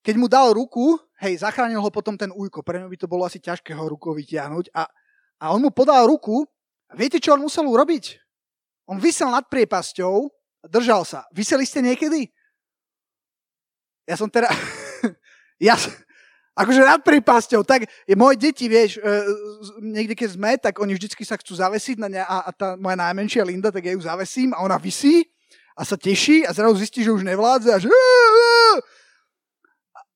keď 0.00 0.14
mu 0.16 0.24
dal 0.24 0.56
ruku, 0.56 0.96
hej, 1.20 1.44
zachránil 1.44 1.84
ho 1.84 1.90
potom 1.92 2.16
ten 2.16 2.32
ujko. 2.32 2.64
Pre 2.64 2.80
mňa 2.80 2.88
by 2.88 2.96
to 2.96 3.12
bolo 3.12 3.28
asi 3.28 3.36
ťažké 3.36 3.76
ho 3.76 3.84
rukou 3.92 4.16
vytiahnuť. 4.16 4.72
A, 4.72 4.88
a 5.36 5.44
on 5.52 5.60
mu 5.60 5.68
podal 5.68 6.08
ruku. 6.08 6.48
A 6.88 6.96
viete, 6.96 7.20
čo 7.20 7.36
on 7.36 7.44
musel 7.44 7.68
urobiť? 7.68 8.16
On 8.88 8.96
vysel 8.96 9.28
nad 9.28 9.44
priepasťou 9.52 10.32
Držal 10.62 11.02
sa. 11.02 11.26
Vyseli 11.34 11.66
ste 11.66 11.82
niekedy? 11.82 12.30
Ja 14.06 14.14
som 14.14 14.30
teda... 14.30 14.46
ja, 15.66 15.74
akože 16.52 16.80
nad 16.84 17.00
prípasťou, 17.00 17.64
tak 17.64 17.88
je 18.04 18.14
moje 18.16 18.36
deti, 18.36 18.68
vieš, 18.68 19.00
e, 19.00 19.24
niekde 19.80 20.12
keď 20.12 20.28
sme, 20.36 20.50
tak 20.60 20.76
oni 20.76 20.92
vždycky 20.92 21.24
sa 21.24 21.40
chcú 21.40 21.56
zavesiť 21.56 21.96
na 21.96 22.08
ne, 22.12 22.20
a, 22.20 22.48
a 22.48 22.50
tá 22.52 22.76
moja 22.76 22.96
najmenšia 22.96 23.48
Linda, 23.48 23.72
tak 23.72 23.88
ja 23.88 23.96
ju 23.96 24.02
zavesím 24.04 24.52
a 24.52 24.60
ona 24.60 24.76
vysí 24.76 25.24
a 25.72 25.84
sa 25.88 25.96
teší 25.96 26.44
a 26.44 26.52
zrazu 26.52 26.76
zistí, 26.76 27.00
že 27.00 27.12
už 27.12 27.24
nevládze 27.24 27.72
a 27.72 27.78
že 27.80 27.88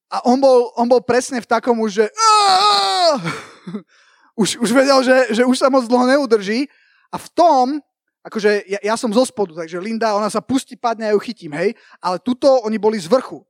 a 0.07 0.22
on 0.22 0.38
bol, 0.38 0.70
on 0.79 0.87
bol 0.87 1.03
presne 1.03 1.42
v 1.42 1.51
takom 1.51 1.83
už, 1.83 2.05
že 2.05 2.07
už, 4.40 4.61
už 4.61 4.70
vedel, 4.70 5.03
že, 5.03 5.16
že 5.35 5.42
už 5.42 5.57
sa 5.57 5.72
moc 5.72 5.88
dlho 5.88 6.07
neudrží 6.07 6.68
a 7.11 7.16
v 7.16 7.29
tom 7.33 7.66
akože 8.27 8.66
ja, 8.66 8.81
ja 8.83 8.94
som 8.99 9.14
zo 9.14 9.22
spodu, 9.22 9.55
takže 9.55 9.79
Linda, 9.79 10.18
ona 10.18 10.27
sa 10.27 10.42
pustí, 10.42 10.75
padne 10.75 11.07
a 11.07 11.14
ju 11.14 11.20
chytím, 11.22 11.55
hej, 11.55 11.79
ale 12.03 12.18
tuto 12.18 12.59
oni 12.66 12.75
boli 12.75 12.99
z 12.99 13.07
vrchu. 13.07 13.46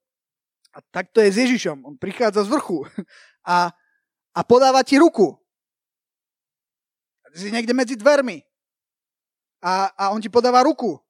A 0.76 0.84
tak 0.92 1.08
to 1.08 1.24
je 1.24 1.32
s 1.32 1.40
Ježišom, 1.40 1.88
on 1.88 1.96
prichádza 1.96 2.44
z 2.44 2.52
vrchu 2.52 2.84
a, 3.56 3.72
a 4.36 4.40
podáva 4.44 4.84
ti 4.84 5.00
ruku. 5.00 5.32
A 7.24 7.32
ty 7.32 7.48
si 7.48 7.48
niekde 7.48 7.72
medzi 7.72 7.96
dvermi. 7.96 8.44
A, 9.64 9.88
a 9.96 10.04
on 10.12 10.20
ti 10.20 10.28
podáva 10.28 10.60
ruku 10.68 11.00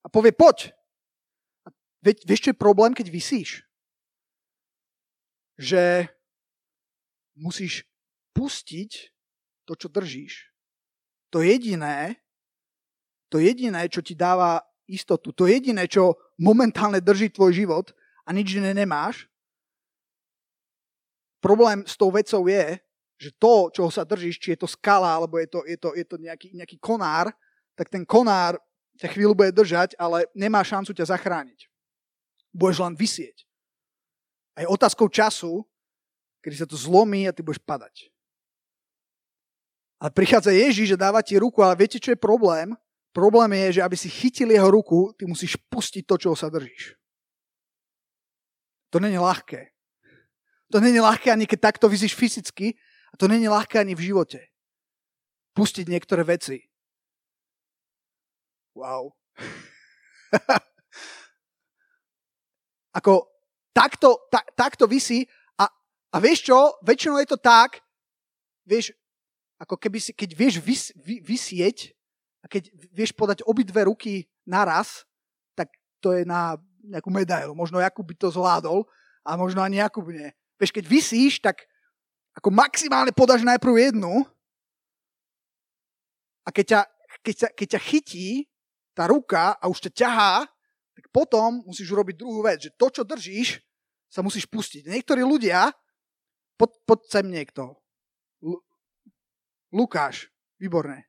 a 0.00 0.08
povie, 0.08 0.32
poď. 0.32 0.72
A 1.68 1.68
vie, 2.00 2.16
vieš, 2.24 2.48
čo 2.48 2.50
je 2.56 2.64
problém, 2.64 2.96
keď 2.96 3.12
vysíš? 3.12 3.68
Že 5.60 6.08
musíš 7.36 7.84
pustiť 8.32 9.12
to, 9.68 9.76
čo 9.76 9.92
držíš. 9.92 10.48
To 11.36 11.44
jediné, 11.44 12.16
to 13.28 13.36
jediné, 13.40 13.92
čo 13.92 14.00
ti 14.00 14.16
dáva 14.16 14.64
istotu, 14.88 15.36
to 15.36 15.44
jediné, 15.44 15.84
čo 15.84 16.16
momentálne 16.40 17.00
drží 17.00 17.28
tvoj 17.28 17.52
život 17.52 17.92
a 18.26 18.30
nič 18.30 18.54
iné 18.54 18.74
nemáš, 18.74 19.26
problém 21.42 21.82
s 21.82 21.98
tou 21.98 22.14
vecou 22.14 22.46
je, 22.46 22.78
že 23.18 23.30
to, 23.38 23.70
čoho 23.70 23.90
sa 23.90 24.02
držíš, 24.02 24.38
či 24.38 24.54
je 24.54 24.62
to 24.62 24.68
skala, 24.70 25.14
alebo 25.14 25.38
je 25.38 25.46
to, 25.46 25.60
je 25.66 25.76
to, 25.78 25.88
je 25.94 26.04
to 26.06 26.16
nejaký, 26.18 26.48
nejaký 26.54 26.76
konár, 26.78 27.30
tak 27.78 27.90
ten 27.90 28.06
konár 28.06 28.58
ťa 28.98 29.10
chvíľu 29.14 29.34
bude 29.34 29.54
držať, 29.54 29.94
ale 29.98 30.26
nemá 30.34 30.62
šancu 30.62 30.94
ťa 30.94 31.14
zachrániť. 31.14 31.66
Budeš 32.54 32.78
len 32.82 32.94
vysieť. 32.98 33.46
A 34.58 34.66
je 34.66 34.70
otázkou 34.70 35.08
času, 35.08 35.64
kedy 36.44 36.54
sa 36.62 36.66
to 36.68 36.76
zlomí 36.76 37.24
a 37.26 37.32
ty 37.32 37.40
budeš 37.40 37.62
padať. 37.62 38.10
Ale 40.02 40.10
prichádza 40.10 40.50
Ježíš 40.50 40.98
a 40.98 41.02
dáva 41.08 41.22
ti 41.22 41.38
ruku, 41.38 41.62
ale 41.62 41.78
viete, 41.78 42.02
čo 42.02 42.10
je 42.10 42.18
problém? 42.18 42.74
Problém 43.14 43.54
je, 43.66 43.78
že 43.78 43.84
aby 43.86 43.94
si 43.94 44.10
chytil 44.10 44.50
jeho 44.50 44.66
ruku, 44.66 45.14
ty 45.14 45.30
musíš 45.30 45.54
pustiť 45.70 46.02
to, 46.02 46.18
čo 46.18 46.34
sa 46.34 46.50
držíš. 46.50 46.98
To 48.92 49.00
není 49.00 49.16
ľahké. 49.16 49.72
To 50.72 50.80
není 50.80 51.00
ľahké 51.00 51.32
ani 51.32 51.48
keď 51.48 51.72
takto 51.72 51.88
vyzíš 51.88 52.12
fyzicky 52.12 52.76
a 53.12 53.14
to 53.16 53.28
není 53.28 53.48
ľahké 53.48 53.80
ani 53.80 53.96
v 53.96 54.12
živote. 54.12 54.40
Pustiť 55.56 55.88
niektoré 55.88 56.24
veci. 56.24 56.60
Wow. 58.76 59.12
Ako 62.98 63.28
takto, 63.72 64.28
ta, 64.28 64.44
takto 64.52 64.84
vysí 64.84 65.24
a, 65.56 65.68
a 66.12 66.16
vieš 66.20 66.52
čo? 66.52 66.76
Väčšinou 66.84 67.20
je 67.20 67.28
to 67.32 67.40
tak, 67.40 67.80
vieš, 68.68 68.92
ako 69.56 69.76
keby 69.80 70.00
si, 70.00 70.12
keď 70.12 70.30
vieš 70.36 70.54
vys, 70.60 70.92
vy, 71.00 71.24
vysieť, 71.24 71.96
a 72.42 72.50
keď 72.50 72.74
vieš 72.90 73.14
podať 73.14 73.46
obidve 73.46 73.86
ruky 73.86 74.26
naraz, 74.42 75.06
tak 75.54 75.70
to 76.02 76.10
je 76.10 76.26
na 76.26 76.58
nejakú 76.82 77.10
medailu. 77.10 77.54
Možno 77.54 77.78
Jakub 77.78 78.06
by 78.06 78.14
to 78.18 78.28
zvládol, 78.34 78.86
a 79.22 79.38
možno 79.38 79.62
ani 79.62 79.78
Jakub 79.78 80.06
nie. 80.10 80.30
Vieš, 80.58 80.74
keď 80.74 80.84
vysíš, 80.86 81.38
tak 81.38 81.62
ako 82.34 82.50
maximálne 82.50 83.14
podáš 83.14 83.46
najprv 83.46 83.90
jednu 83.90 84.26
a 86.42 86.48
keď 86.50 86.64
ťa, 86.66 86.80
keď 87.22 87.34
ťa, 87.34 87.48
keď 87.54 87.66
ťa 87.76 87.80
chytí, 87.86 88.28
tá 88.92 89.06
ruka 89.08 89.56
a 89.56 89.64
už 89.70 89.88
ťa 89.88 89.92
ťahá, 89.94 90.34
tak 90.92 91.04
potom 91.08 91.64
musíš 91.64 91.88
urobiť 91.94 92.18
druhú 92.18 92.44
vec, 92.44 92.68
že 92.68 92.74
to, 92.76 92.92
čo 92.92 93.02
držíš, 93.06 93.62
sa 94.12 94.20
musíš 94.20 94.44
pustiť. 94.44 94.84
Niektorí 94.92 95.24
ľudia, 95.24 95.72
pod, 96.60 96.76
pod 96.84 97.08
sem 97.08 97.24
niekto. 97.24 97.80
L- 98.44 98.60
Lukáš, 99.72 100.28
výborné. 100.60 101.08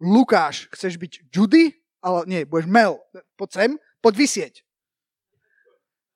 Lukáš, 0.00 0.68
chceš 0.76 1.00
byť 1.00 1.32
Judy? 1.32 1.72
Ale 2.00 2.24
nie, 2.24 2.48
budeš 2.48 2.68
Mel. 2.68 2.96
Poď 3.36 3.48
sem, 3.52 3.70
poď 4.00 4.14
vysieť. 4.24 4.54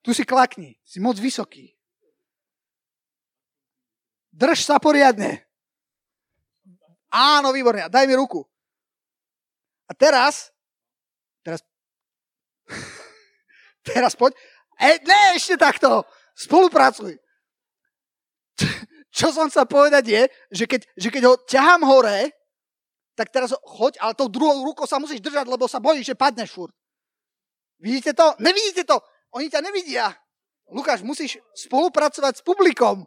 Tu 0.04 0.12
si 0.12 0.28
klakni, 0.28 0.76
si 0.84 1.00
moc 1.00 1.16
vysoký. 1.16 1.72
Drž 4.36 4.68
sa 4.68 4.76
poriadne. 4.76 5.48
Áno, 7.08 7.54
výborne. 7.56 7.88
Daj 7.88 8.04
mi 8.04 8.12
ruku. 8.12 8.44
A 9.88 9.96
teraz, 9.96 10.52
teraz, 11.40 11.64
teraz 13.88 14.12
poď. 14.12 14.36
E, 14.76 15.00
ne, 15.08 15.38
ešte 15.40 15.56
takto. 15.56 16.04
Spolupracuj. 16.36 17.16
Čo 19.14 19.30
som 19.30 19.46
sa 19.46 19.62
povedať 19.62 20.04
je, 20.10 20.22
že 20.50 20.64
keď, 20.66 20.80
že 20.98 21.08
keď 21.08 21.22
ho 21.30 21.34
ťahám 21.46 21.86
hore, 21.86 22.34
tak 23.14 23.30
teraz 23.30 23.54
choď, 23.62 24.02
ale 24.02 24.18
tou 24.18 24.26
druhou 24.26 24.66
rukou 24.66 24.90
sa 24.90 24.98
musíš 24.98 25.22
držať, 25.22 25.46
lebo 25.46 25.70
sa 25.70 25.78
bojíš, 25.78 26.10
že 26.12 26.18
padneš 26.18 26.50
furt. 26.50 26.74
Vidíte 27.78 28.10
to? 28.10 28.34
Nevidíte 28.42 28.82
to? 28.82 28.98
Oni 29.34 29.50
ťa 29.50 29.60
nevidia. 29.60 30.14
Lukáš, 30.70 31.02
musíš 31.02 31.42
spolupracovať 31.58 32.40
s 32.40 32.42
publikom, 32.46 33.02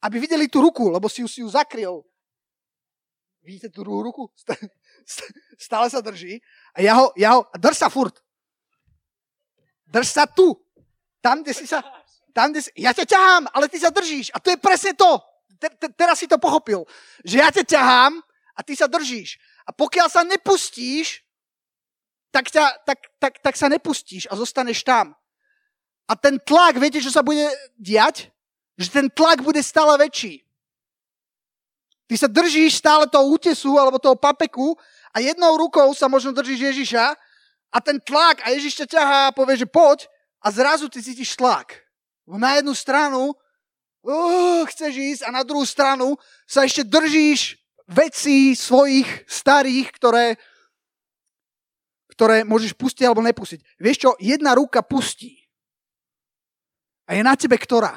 aby 0.00 0.16
videli 0.22 0.46
tú 0.46 0.62
ruku, 0.62 0.88
lebo 0.88 1.10
si 1.10 1.20
ju, 1.20 1.28
si 1.28 1.42
ju 1.42 1.48
zakryl. 1.50 2.06
Vidíte 3.42 3.70
tú 3.70 3.82
druhú 3.82 4.06
ruku? 4.10 4.30
Stále 5.66 5.90
sa 5.90 5.98
drží. 5.98 6.38
A 6.74 6.82
ja 6.82 6.94
ho, 6.98 7.10
ja 7.18 7.34
ho, 7.38 7.50
drž 7.58 7.76
sa 7.78 7.90
furt. 7.90 8.14
Drž 9.90 10.06
sa 10.06 10.24
tu. 10.26 10.54
Tam, 11.22 11.42
kde 11.42 11.54
si 11.54 11.66
sa, 11.66 11.82
tam, 12.30 12.54
kde 12.54 12.66
si, 12.66 12.70
ja 12.78 12.94
ťa 12.94 13.06
ťahám, 13.06 13.50
ale 13.50 13.66
ty 13.66 13.82
sa 13.82 13.90
držíš. 13.90 14.30
A 14.34 14.38
to 14.38 14.54
je 14.54 14.58
presne 14.58 14.94
to. 14.94 15.18
Te, 15.58 15.66
te, 15.74 15.90
teraz 15.94 16.22
si 16.22 16.30
to 16.30 16.38
pochopil. 16.38 16.86
Že 17.26 17.36
ja 17.42 17.48
ťa 17.50 17.64
ťahám 17.66 18.22
a 18.54 18.60
ty 18.62 18.78
sa 18.78 18.86
držíš. 18.86 19.38
A 19.66 19.74
pokiaľ 19.74 20.06
sa 20.06 20.22
nepustíš, 20.22 21.25
tak, 22.36 22.52
ťa, 22.52 22.64
tak, 22.84 23.00
tak, 23.16 23.34
tak 23.40 23.54
sa 23.56 23.72
nepustíš 23.72 24.28
a 24.28 24.36
zostaneš 24.36 24.84
tam. 24.84 25.16
A 26.04 26.12
ten 26.12 26.36
tlak, 26.36 26.76
viete, 26.76 27.00
čo 27.00 27.08
sa 27.08 27.24
bude 27.24 27.48
diať? 27.80 28.28
Že 28.76 28.88
ten 28.92 29.06
tlak 29.08 29.40
bude 29.40 29.64
stále 29.64 29.96
väčší. 29.96 30.44
Ty 32.06 32.14
sa 32.14 32.28
držíš 32.28 32.78
stále 32.78 33.08
toho 33.08 33.32
útesu 33.32 33.80
alebo 33.80 33.96
toho 33.96 34.14
papeku 34.14 34.76
a 35.10 35.18
jednou 35.18 35.56
rukou 35.56 35.90
sa 35.96 36.06
možno 36.12 36.36
držíš 36.36 36.76
Ježiša 36.76 37.16
a 37.72 37.78
ten 37.80 37.96
tlak 37.98 38.44
a 38.44 38.52
Ježiš 38.52 38.84
ťa 38.84 38.86
ťahá 38.86 39.20
a 39.32 39.34
povie, 39.34 39.64
že 39.64 39.66
poď 39.66 40.06
a 40.38 40.52
zrazu 40.52 40.86
ty 40.92 41.02
cítiš 41.02 41.34
tlak. 41.34 41.82
Na 42.28 42.60
jednu 42.60 42.76
stranu 42.76 43.32
uh, 43.32 44.62
chceš 44.70 44.92
ísť 44.94 45.22
a 45.26 45.34
na 45.34 45.42
druhú 45.42 45.66
stranu 45.66 46.14
sa 46.46 46.62
ešte 46.62 46.86
držíš 46.86 47.58
vecí 47.90 48.54
svojich 48.54 49.26
starých, 49.26 49.88
ktoré, 49.98 50.38
ktoré 52.16 52.48
môžeš 52.48 52.72
pustiť 52.72 53.04
alebo 53.04 53.20
nepustiť. 53.20 53.60
Vieš 53.76 53.96
čo? 54.00 54.10
Jedna 54.16 54.56
ruka 54.56 54.80
pustí. 54.80 55.36
A 57.04 57.12
je 57.12 57.22
na 57.22 57.36
tebe 57.36 57.60
ktorá? 57.60 57.92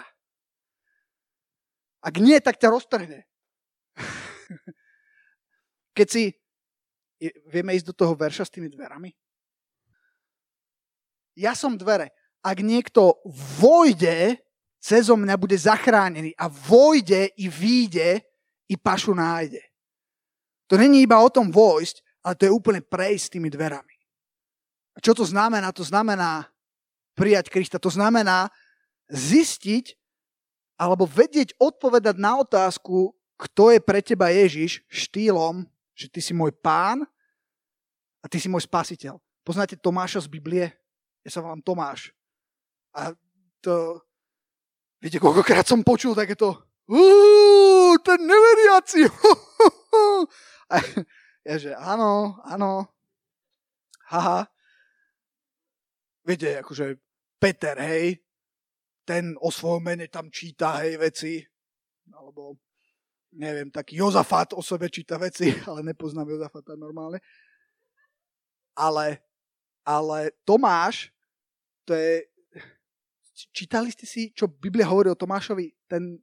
Ak 2.03 2.19
nie, 2.19 2.36
tak 2.43 2.60
ťa 2.60 2.75
roztrhne. 2.75 3.23
Keď 5.97 6.08
si... 6.08 6.23
Vieme 7.51 7.75
ísť 7.75 7.91
do 7.91 7.95
toho 7.95 8.15
verša 8.15 8.47
s 8.47 8.53
tými 8.55 8.71
dverami? 8.71 9.12
Ja 11.36 11.55
som 11.55 11.75
dvere. 11.75 12.15
Ak 12.39 12.63
niekto 12.63 13.19
vojde, 13.60 14.39
cezo 14.79 15.19
mňa 15.19 15.36
bude 15.36 15.60
zachránený 15.60 16.32
a 16.39 16.47
vojde 16.47 17.36
i 17.39 17.51
výjde 17.51 18.23
i 18.71 18.75
pašu 18.79 19.12
nájde. 19.12 19.60
To 20.71 20.79
není 20.79 21.03
iba 21.03 21.19
o 21.19 21.27
tom 21.27 21.51
vojsť, 21.51 22.23
ale 22.23 22.36
to 22.36 22.43
je 22.47 22.55
úplne 22.55 22.82
prejsť 22.84 23.36
tými 23.36 23.51
dverami. 23.51 23.88
A 25.00 25.04
čo 25.04 25.16
to 25.16 25.24
znamená? 25.24 25.72
To 25.72 25.88
znamená 25.88 26.52
prijať 27.16 27.48
Krista. 27.48 27.80
To 27.80 27.88
znamená 27.88 28.52
zistiť 29.08 29.96
alebo 30.76 31.08
vedieť 31.08 31.56
odpovedať 31.56 32.20
na 32.20 32.44
otázku, 32.44 33.16
kto 33.40 33.72
je 33.72 33.80
pre 33.80 34.04
teba 34.04 34.28
Ježiš 34.28 34.84
štýlom, 34.92 35.64
že 35.96 36.12
ty 36.12 36.20
si 36.20 36.36
môj 36.36 36.52
pán 36.52 37.08
a 38.20 38.26
ty 38.28 38.44
si 38.44 38.52
môj 38.52 38.68
spasiteľ. 38.68 39.16
Poznáte 39.48 39.80
Tomáša 39.80 40.28
z 40.28 40.36
Biblie? 40.36 40.68
Ja 41.24 41.32
sa 41.32 41.40
volám 41.40 41.64
Tomáš. 41.64 42.12
A 42.92 43.16
to, 43.64 44.04
viete, 45.00 45.16
koľkokrát 45.16 45.64
som 45.64 45.80
počul 45.80 46.12
takéto 46.12 46.60
ten 48.04 48.20
neveriaci. 48.20 49.08
A 50.74 50.76
ja, 51.48 51.56
že 51.56 51.72
áno, 51.80 52.36
áno, 52.44 52.84
haha. 54.12 54.44
Viete, 56.30 56.62
akože 56.62 56.94
Peter, 57.42 57.74
hej, 57.82 58.22
ten 59.02 59.34
o 59.42 59.50
svojom 59.50 59.82
mene 59.82 60.06
tam 60.13 60.30
číta, 60.30 60.78
hej, 60.86 61.02
veci. 61.02 61.42
Alebo 62.13 62.54
neviem, 63.34 63.74
taký 63.74 63.98
Jozafat 63.98 64.54
o 64.54 64.62
sebe 64.62 64.94
číta 64.94 65.18
veci, 65.18 65.50
ale 65.70 65.82
nepoznám 65.82 66.30
Jozafata 66.30 66.78
normálne. 66.78 67.18
Ale, 68.78 69.26
ale 69.82 70.38
Tomáš, 70.46 71.10
to 71.82 71.98
je, 71.98 72.30
čítali 73.50 73.89
ste 73.89 74.06
si, 74.06 74.30
čo 74.30 74.46
Biblia 74.46 74.86
hovorí 74.86 75.10
o 75.10 75.18
Tomášovi? 75.18 75.74
Ten 75.89 76.22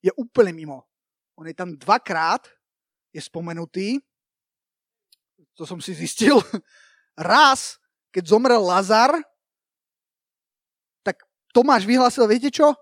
je 0.00 0.08
úplne 0.16 0.56
mimo. 0.56 0.88
On 1.36 1.44
je 1.44 1.52
tam 1.52 1.76
dvakrát, 1.76 2.48
je 3.12 3.20
spomenutý, 3.20 4.00
to 5.52 5.68
som 5.68 5.76
si 5.84 5.92
zistil. 5.92 6.40
Raz, 7.12 7.76
keď 8.08 8.32
zomrel 8.32 8.64
Lazar, 8.64 9.12
Tomáš 11.52 11.84
vyhlásil, 11.84 12.24
viete 12.24 12.48
čo? 12.48 12.72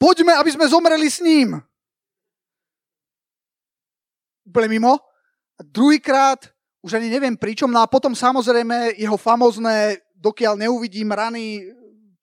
Poďme, 0.00 0.38
aby 0.38 0.50
sme 0.54 0.70
zomreli 0.70 1.10
s 1.10 1.20
ním. 1.20 1.60
Úplne 4.48 4.68
mimo. 4.70 4.96
A 5.58 5.60
druhýkrát, 5.60 6.48
už 6.80 6.96
ani 6.96 7.12
neviem 7.12 7.36
pričom, 7.36 7.68
no 7.68 7.84
a 7.84 7.90
potom 7.90 8.16
samozrejme 8.16 8.96
jeho 8.96 9.18
famozné, 9.20 10.00
dokiaľ 10.16 10.56
neuvidím 10.56 11.12
rany 11.12 11.68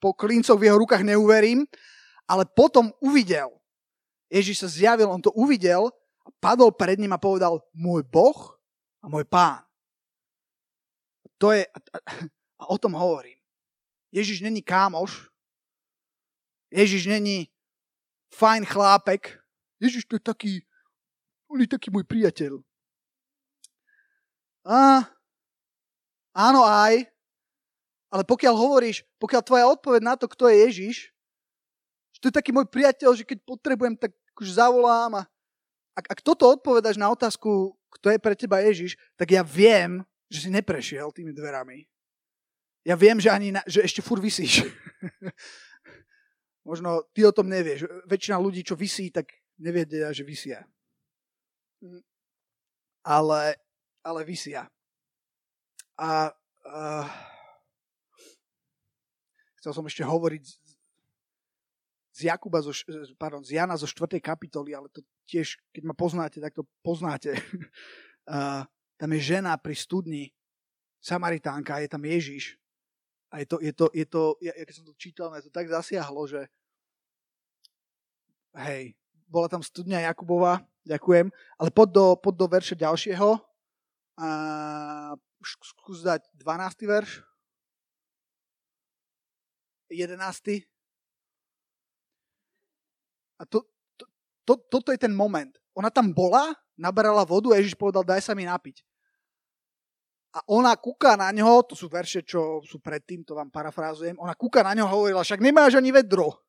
po 0.01 0.15
klincoch 0.17 0.57
v 0.57 0.71
jeho 0.71 0.81
rukách, 0.81 1.05
neuverím, 1.05 1.69
ale 2.25 2.49
potom 2.49 2.89
uvidel. 2.97 3.53
Ježiš 4.33 4.65
sa 4.65 4.69
zjavil, 4.69 5.07
on 5.07 5.21
to 5.21 5.29
uvidel 5.37 5.93
a 6.25 6.29
padol 6.41 6.73
pred 6.73 6.97
ním 6.97 7.13
a 7.13 7.21
povedal, 7.21 7.61
môj 7.77 8.01
Boh 8.09 8.57
a 8.99 9.05
môj 9.05 9.23
pán. 9.29 9.61
To 11.37 11.53
je, 11.53 11.61
a 12.57 12.63
o 12.65 12.77
tom 12.81 12.97
hovorím. 12.97 13.36
Ježiš 14.11 14.41
není 14.41 14.63
kámoš, 14.63 15.27
Ježiš 16.71 17.05
není 17.07 17.47
fajn 18.33 18.65
chlápek. 18.65 19.39
Ježiš, 19.79 20.05
to 20.05 20.15
je 20.15 20.23
taký, 20.23 20.53
on 21.47 21.61
je 21.61 21.69
taký 21.69 21.93
môj 21.93 22.03
priateľ. 22.03 22.59
A, 24.67 25.07
áno 26.35 26.61
aj, 26.67 27.07
ale 28.11 28.23
pokiaľ 28.27 28.55
hovoríš, 28.57 29.07
pokiaľ 29.15 29.41
tvoja 29.45 29.65
odpoveď 29.71 30.01
na 30.03 30.15
to, 30.19 30.27
kto 30.27 30.51
je 30.51 30.55
Ježiš, 30.67 30.95
že 32.11 32.19
to 32.19 32.27
je 32.27 32.35
taký 32.35 32.51
môj 32.51 32.67
priateľ, 32.67 33.15
že 33.15 33.23
keď 33.23 33.47
potrebujem, 33.47 33.95
tak 33.95 34.11
už 34.35 34.59
zavolám 34.59 35.21
a 35.21 35.23
ak, 35.97 36.05
ak 36.13 36.19
toto 36.21 36.45
odpovedáš 36.45 36.99
na 36.99 37.09
otázku, 37.09 37.73
kto 37.97 38.13
je 38.13 38.19
pre 38.21 38.35
teba 38.37 38.61
Ježiš, 38.61 38.99
tak 39.17 39.33
ja 39.33 39.41
viem, 39.41 40.05
že 40.29 40.45
si 40.45 40.49
neprešiel 40.53 41.09
tými 41.09 41.33
dverami. 41.33 41.89
Ja 42.87 42.95
viem, 42.95 43.19
že, 43.19 43.27
ani 43.27 43.51
na, 43.51 43.59
že 43.67 43.83
ešte 43.83 43.99
fur 43.99 44.23
vysíš. 44.23 44.63
Možno 46.69 47.03
ty 47.11 47.27
o 47.27 47.35
tom 47.35 47.51
nevieš. 47.51 47.83
Väčšina 48.07 48.39
ľudí, 48.39 48.63
čo 48.63 48.79
vysí, 48.79 49.11
tak 49.11 49.27
nevedia, 49.59 50.15
že 50.15 50.23
vysia. 50.23 50.63
Ale, 53.03 53.59
ale 54.07 54.21
vysia. 54.23 54.71
A 55.99 56.31
uh, 56.31 57.07
chcel 59.59 59.75
som 59.75 59.83
ešte 59.83 60.07
hovoriť 60.07 60.43
z 62.17 62.19
Jakuba, 62.31 62.63
zo, 62.63 62.71
pardon, 63.19 63.43
z 63.43 63.59
Jana 63.59 63.75
zo 63.75 63.85
4. 63.85 64.17
kapitoly, 64.23 64.71
ale 64.71 64.87
to 64.89 65.03
tiež, 65.27 65.59
keď 65.75 65.83
ma 65.83 65.93
poznáte, 65.93 66.39
tak 66.39 66.55
to 66.55 66.63
poznáte. 66.79 67.35
Uh, 68.27 68.67
tam 68.99 69.15
je 69.15 69.23
žena 69.23 69.55
pri 69.55 69.71
studni, 69.71 70.35
Samaritánka, 70.99 71.79
je 71.79 71.87
tam 71.87 72.03
Ježiš. 72.03 72.59
A 73.27 73.43
je 73.43 73.47
to, 73.47 73.57
je 73.59 73.73
to, 73.75 73.85
je 73.91 74.05
to 74.07 74.21
ja, 74.39 74.55
keď 74.55 74.75
som 74.75 74.85
to 74.87 74.95
čítal, 74.95 75.27
mňa 75.27 75.43
to 75.43 75.51
tak 75.51 75.67
zasiahlo, 75.67 76.23
že 76.27 76.47
hej, 78.55 78.95
bola 79.27 79.51
tam 79.51 79.59
studňa 79.59 80.07
Jakubova, 80.07 80.63
ďakujem, 80.87 81.27
ale 81.59 81.69
pod 81.69 81.89
do, 81.91 82.15
pod 82.15 82.33
do 82.39 82.47
verše 82.47 82.73
ďalšieho 82.79 83.35
A 84.17 84.27
skús 85.43 86.01
dať 86.01 86.25
12. 86.39 86.87
verš. 86.89 87.21
11. 89.91 90.67
A 93.37 93.43
to, 93.45 93.63
to, 93.95 94.03
to, 94.43 94.53
toto 94.67 94.89
je 94.91 94.99
ten 94.99 95.13
moment. 95.13 95.53
Ona 95.77 95.93
tam 95.93 96.09
bola, 96.11 96.57
nabrala 96.75 97.23
vodu 97.23 97.53
a 97.53 97.59
Ježiš 97.61 97.77
povedal, 97.77 98.03
daj 98.03 98.25
sa 98.25 98.33
mi 98.33 98.43
napiť. 98.43 98.81
A 100.35 100.43
ona 100.51 100.75
kúka 100.75 101.15
na 101.15 101.31
ňo, 101.31 101.63
to 101.63 101.73
sú 101.73 101.87
verše, 101.87 102.21
čo 102.21 102.59
sú 102.67 102.83
predtým, 102.83 103.23
to 103.23 103.33
vám 103.33 103.47
parafrázujem, 103.47 104.19
ona 104.19 104.35
kúka 104.35 104.59
na 104.61 104.75
ňo 104.75 104.85
a 104.85 104.93
hovorila, 104.93 105.23
však 105.23 105.39
nemáš 105.39 105.79
ani 105.79 105.89
vedro. 105.95 106.43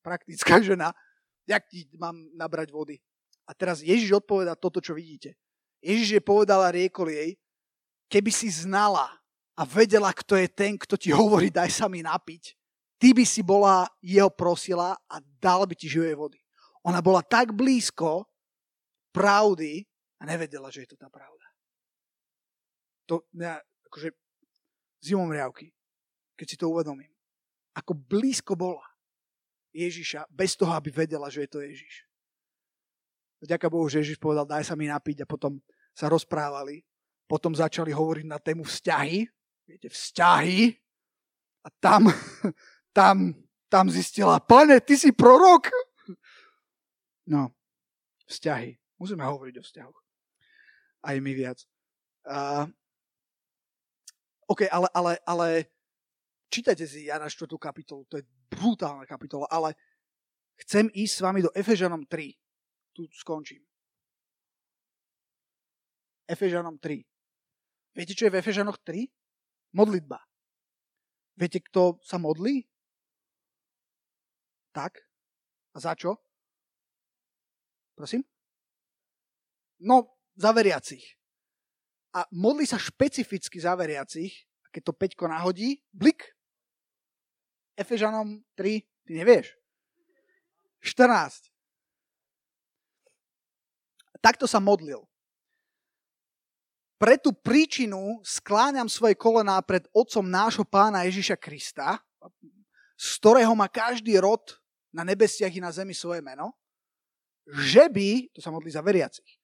Praktická 0.00 0.58
žena. 0.64 0.96
Jak 1.44 1.68
ti 1.68 1.84
mám 2.00 2.16
nabrať 2.32 2.72
vody? 2.72 2.96
A 3.44 3.52
teraz 3.52 3.84
Ježiš 3.84 4.22
odpoveda 4.22 4.56
toto, 4.56 4.80
čo 4.80 4.96
vidíte. 4.96 5.36
Ježiš 5.82 6.20
je 6.20 6.22
povedala, 6.22 6.72
riekol 6.72 7.10
jej, 7.10 7.36
keby 8.06 8.30
si 8.30 8.48
znala 8.48 9.10
a 9.58 9.62
vedela, 9.66 10.14
kto 10.14 10.38
je 10.38 10.48
ten, 10.48 10.78
kto 10.78 10.96
ti 10.96 11.10
hovorí, 11.10 11.50
daj 11.50 11.68
sa 11.68 11.86
mi 11.90 12.00
napiť, 12.00 12.56
ty 13.00 13.12
by 13.12 13.24
si 13.26 13.42
bola 13.44 13.88
jeho 14.00 14.30
prosila 14.30 14.96
a 15.08 15.16
dal 15.40 15.66
by 15.66 15.74
ti 15.74 15.90
živej 15.90 16.14
vody. 16.14 16.40
Ona 16.86 17.04
bola 17.04 17.20
tak 17.20 17.52
blízko 17.52 18.24
pravdy 19.12 19.84
a 20.20 20.22
nevedela, 20.24 20.72
že 20.72 20.86
je 20.86 20.94
to 20.94 20.96
tá 20.96 21.10
pravda. 21.12 21.49
To 23.10 23.26
ja, 23.34 23.58
akože 23.90 24.14
zimom 25.02 25.34
riavky, 25.34 25.74
keď 26.38 26.46
si 26.46 26.56
to 26.56 26.70
uvedomím. 26.70 27.10
Ako 27.74 27.98
blízko 27.98 28.54
bola 28.54 28.86
Ježiša, 29.74 30.30
bez 30.30 30.54
toho, 30.54 30.70
aby 30.74 30.94
vedela, 30.94 31.26
že 31.26 31.46
je 31.46 31.50
to 31.50 31.60
Ježiš. 31.62 32.06
Vďaka 33.42 33.66
Bohu, 33.66 33.90
že 33.90 34.02
Ježiš 34.04 34.22
povedal, 34.22 34.46
daj 34.46 34.68
sa 34.68 34.78
mi 34.78 34.86
napiť 34.86 35.24
a 35.24 35.30
potom 35.30 35.58
sa 35.94 36.06
rozprávali. 36.06 36.86
Potom 37.26 37.54
začali 37.54 37.94
hovoriť 37.94 38.26
na 38.26 38.38
tému 38.38 38.66
vzťahy. 38.66 39.26
Viete, 39.66 39.88
vzťahy. 39.90 40.74
A 41.64 41.68
tam 41.78 42.10
tam, 42.92 43.34
tam 43.70 43.90
zistila, 43.90 44.42
pane, 44.42 44.80
ty 44.82 44.98
si 44.98 45.14
prorok? 45.14 45.70
No, 47.30 47.54
vzťahy. 48.26 48.78
Musíme 48.98 49.24
hovoriť 49.24 49.54
o 49.56 49.64
vzťahoch. 49.64 49.98
Aj 51.06 51.16
my 51.16 51.32
viac. 51.32 51.64
Uh, 52.26 52.68
OK, 54.50 54.66
ale, 54.66 54.88
ale, 54.90 55.12
ale 55.22 55.46
čítajte 56.50 56.82
si 56.82 57.06
Jana 57.06 57.30
4. 57.30 57.46
kapitolu, 57.54 58.02
to 58.10 58.18
je 58.18 58.26
brutálna 58.50 59.06
kapitola, 59.06 59.46
ale 59.46 59.78
chcem 60.66 60.90
ísť 60.90 61.14
s 61.14 61.22
vami 61.22 61.38
do 61.38 61.54
Efežanom 61.54 62.02
3. 62.02 62.34
Tu 62.90 63.06
skončím. 63.14 63.62
Efežanom 66.26 66.82
3. 66.82 66.98
Viete, 67.94 68.14
čo 68.18 68.26
je 68.26 68.34
v 68.34 68.38
Efežanoch 68.42 68.82
3? 68.82 69.06
Modlitba. 69.78 70.18
Viete, 71.38 71.62
kto 71.62 72.02
sa 72.02 72.18
modlí? 72.18 72.66
Tak? 74.74 74.98
A 75.74 75.78
za 75.78 75.94
čo? 75.94 76.18
Prosím? 77.94 78.26
No, 79.78 80.18
za 80.34 80.50
veriacich. 80.50 81.19
A 82.10 82.26
modli 82.34 82.66
sa 82.66 82.78
špecificky 82.78 83.62
za 83.62 83.78
veriacich, 83.78 84.34
a 84.66 84.68
keď 84.74 84.82
to 84.90 84.92
Peťko 84.98 85.24
nahodí, 85.30 85.78
blik. 85.94 86.34
Efežanom 87.78 88.42
3, 88.58 88.82
ty 89.06 89.12
nevieš. 89.14 89.54
14. 90.82 91.50
Takto 94.20 94.44
sa 94.44 94.60
modlil. 94.60 95.00
Pre 97.00 97.16
tú 97.16 97.32
príčinu 97.32 98.20
skláňam 98.20 98.84
svoje 98.84 99.16
kolená 99.16 99.56
pred 99.64 99.88
Otcom 99.96 100.28
nášho 100.28 100.68
pána 100.68 101.08
Ježiša 101.08 101.40
Krista, 101.40 101.96
z 103.00 103.08
ktorého 103.16 103.56
má 103.56 103.72
každý 103.72 104.20
rod 104.20 104.60
na 104.92 105.00
nebesiach 105.00 105.48
i 105.48 105.64
na 105.64 105.72
zemi 105.72 105.96
svoje 105.96 106.20
meno, 106.20 106.52
že 107.48 107.88
by, 107.88 108.28
to 108.36 108.44
sa 108.44 108.52
modlí 108.52 108.68
za 108.68 108.84
veriacich, 108.84 109.39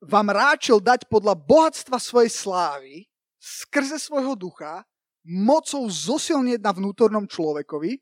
vám 0.00 0.32
ráčil 0.32 0.80
dať 0.80 1.04
podľa 1.12 1.36
bohatstva 1.36 2.00
svojej 2.00 2.32
slávy 2.32 2.94
skrze 3.40 4.00
svojho 4.00 4.32
ducha 4.36 4.84
mocou 5.24 5.84
zosilnieť 5.84 6.60
na 6.64 6.72
vnútornom 6.72 7.28
človekovi, 7.28 8.00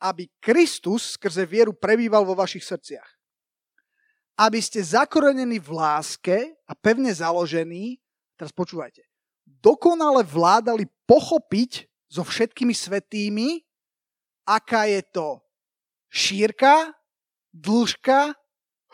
aby 0.00 0.24
Kristus 0.40 1.20
skrze 1.20 1.44
vieru 1.44 1.76
prebýval 1.76 2.24
vo 2.24 2.36
vašich 2.36 2.64
srdciach. 2.64 3.08
Aby 4.38 4.62
ste 4.62 4.78
zakorenení 4.80 5.58
v 5.58 5.70
láske 5.74 6.36
a 6.64 6.72
pevne 6.78 7.10
založení, 7.10 7.98
teraz 8.38 8.54
počúvajte, 8.54 9.02
dokonale 9.44 10.22
vládali 10.22 10.86
pochopiť 11.04 11.90
so 12.08 12.22
všetkými 12.24 12.72
svetými, 12.72 13.66
aká 14.48 14.88
je 14.88 15.02
to 15.10 15.42
šírka, 16.08 16.94
dĺžka, 17.52 18.32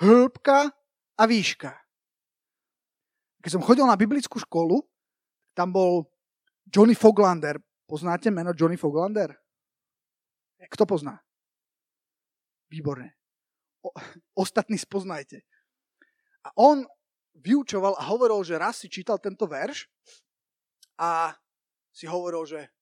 hĺbka 0.00 0.72
a 1.14 1.22
výška. 1.28 1.83
Keď 3.44 3.50
som 3.52 3.64
chodil 3.64 3.84
na 3.84 4.00
biblickú 4.00 4.40
školu, 4.40 4.80
tam 5.52 5.68
bol 5.68 6.08
Johnny 6.64 6.96
Foglander. 6.96 7.60
Poznáte 7.84 8.32
meno 8.32 8.56
Johnny 8.56 8.80
Foglander? 8.80 9.36
Kto 10.72 10.88
pozná? 10.88 11.20
Výborne. 12.72 13.12
O, 13.84 13.92
ostatní 14.48 14.80
spoznajte. 14.80 15.44
A 16.44 16.48
on 16.56 16.88
vyučoval 17.36 18.00
a 18.00 18.08
hovoril, 18.08 18.40
že 18.40 18.56
raz 18.56 18.80
si 18.80 18.88
čítal 18.88 19.20
tento 19.20 19.44
verš 19.44 19.84
a 20.96 21.36
si 21.92 22.08
hovoril, 22.08 22.48
že 22.48 22.72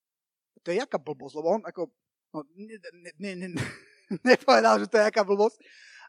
to 0.63 0.71
je 0.71 0.79
jaká 0.79 1.03
blbosť, 1.03 1.35
lebo 1.43 1.59
on 1.59 1.63
ako 1.67 1.91
No, 2.33 2.45
ne, 2.57 2.79
ne, 2.93 3.35
ne, 3.37 3.49
ne, 3.49 3.63
nepovedal, 4.25 4.81
že 4.81 4.89
to 4.89 4.97
je 4.97 5.05
aká 5.05 5.21
blbosť, 5.21 5.61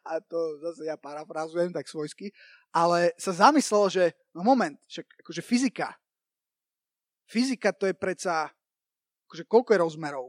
a 0.04 0.20
to 0.20 0.60
zase 0.60 0.86
ja 0.86 1.00
parafrazujem 1.00 1.72
tak 1.72 1.88
svojsky, 1.88 2.30
ale 2.76 3.16
sa 3.16 3.32
zamyslel, 3.32 3.88
že 3.90 4.04
no 4.36 4.44
moment, 4.44 4.76
však 4.88 5.08
akože 5.24 5.42
fyzika, 5.42 5.96
fyzika 7.28 7.72
to 7.72 7.88
je 7.88 7.96
predsa, 7.96 8.52
akože 9.28 9.44
koľko 9.48 9.70
je 9.74 9.80
rozmerov? 9.80 10.28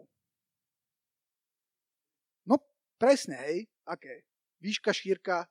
No 2.46 2.56
presne, 2.96 3.36
hej, 3.44 3.58
aké? 3.84 4.24
Výška, 4.64 4.96
šírka. 4.96 5.44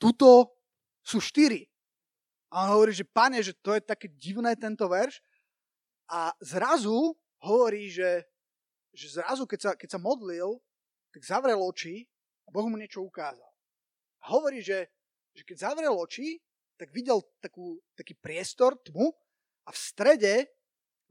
Tuto 0.00 0.56
sú 1.04 1.20
štyri. 1.20 1.68
A 2.48 2.64
on 2.64 2.80
hovorí, 2.80 2.92
že 2.96 3.04
pane, 3.04 3.40
že 3.40 3.56
to 3.60 3.76
je 3.76 3.84
také 3.84 4.08
divné 4.08 4.56
tento 4.56 4.84
verš. 4.88 5.20
A 6.08 6.32
zrazu 6.40 7.16
hovorí, 7.40 7.88
že, 7.88 8.24
že 8.92 9.20
zrazu, 9.20 9.44
keď 9.48 9.60
sa, 9.60 9.70
keď 9.76 9.88
sa 9.96 10.00
modlil, 10.00 10.60
tak 11.12 11.22
zavrel 11.22 11.60
oči 11.60 12.08
a 12.44 12.48
Boh 12.50 12.66
mu 12.66 12.80
niečo 12.80 13.04
ukázal. 13.04 13.52
A 14.24 14.32
hovorí, 14.32 14.64
že, 14.64 14.88
že 15.36 15.44
keď 15.44 15.70
zavrel 15.70 15.92
oči, 15.92 16.40
tak 16.80 16.90
videl 16.90 17.20
takú, 17.38 17.78
taký 17.94 18.16
priestor, 18.16 18.80
tmu 18.80 19.12
a 19.68 19.70
v 19.70 19.78
strede 19.78 20.34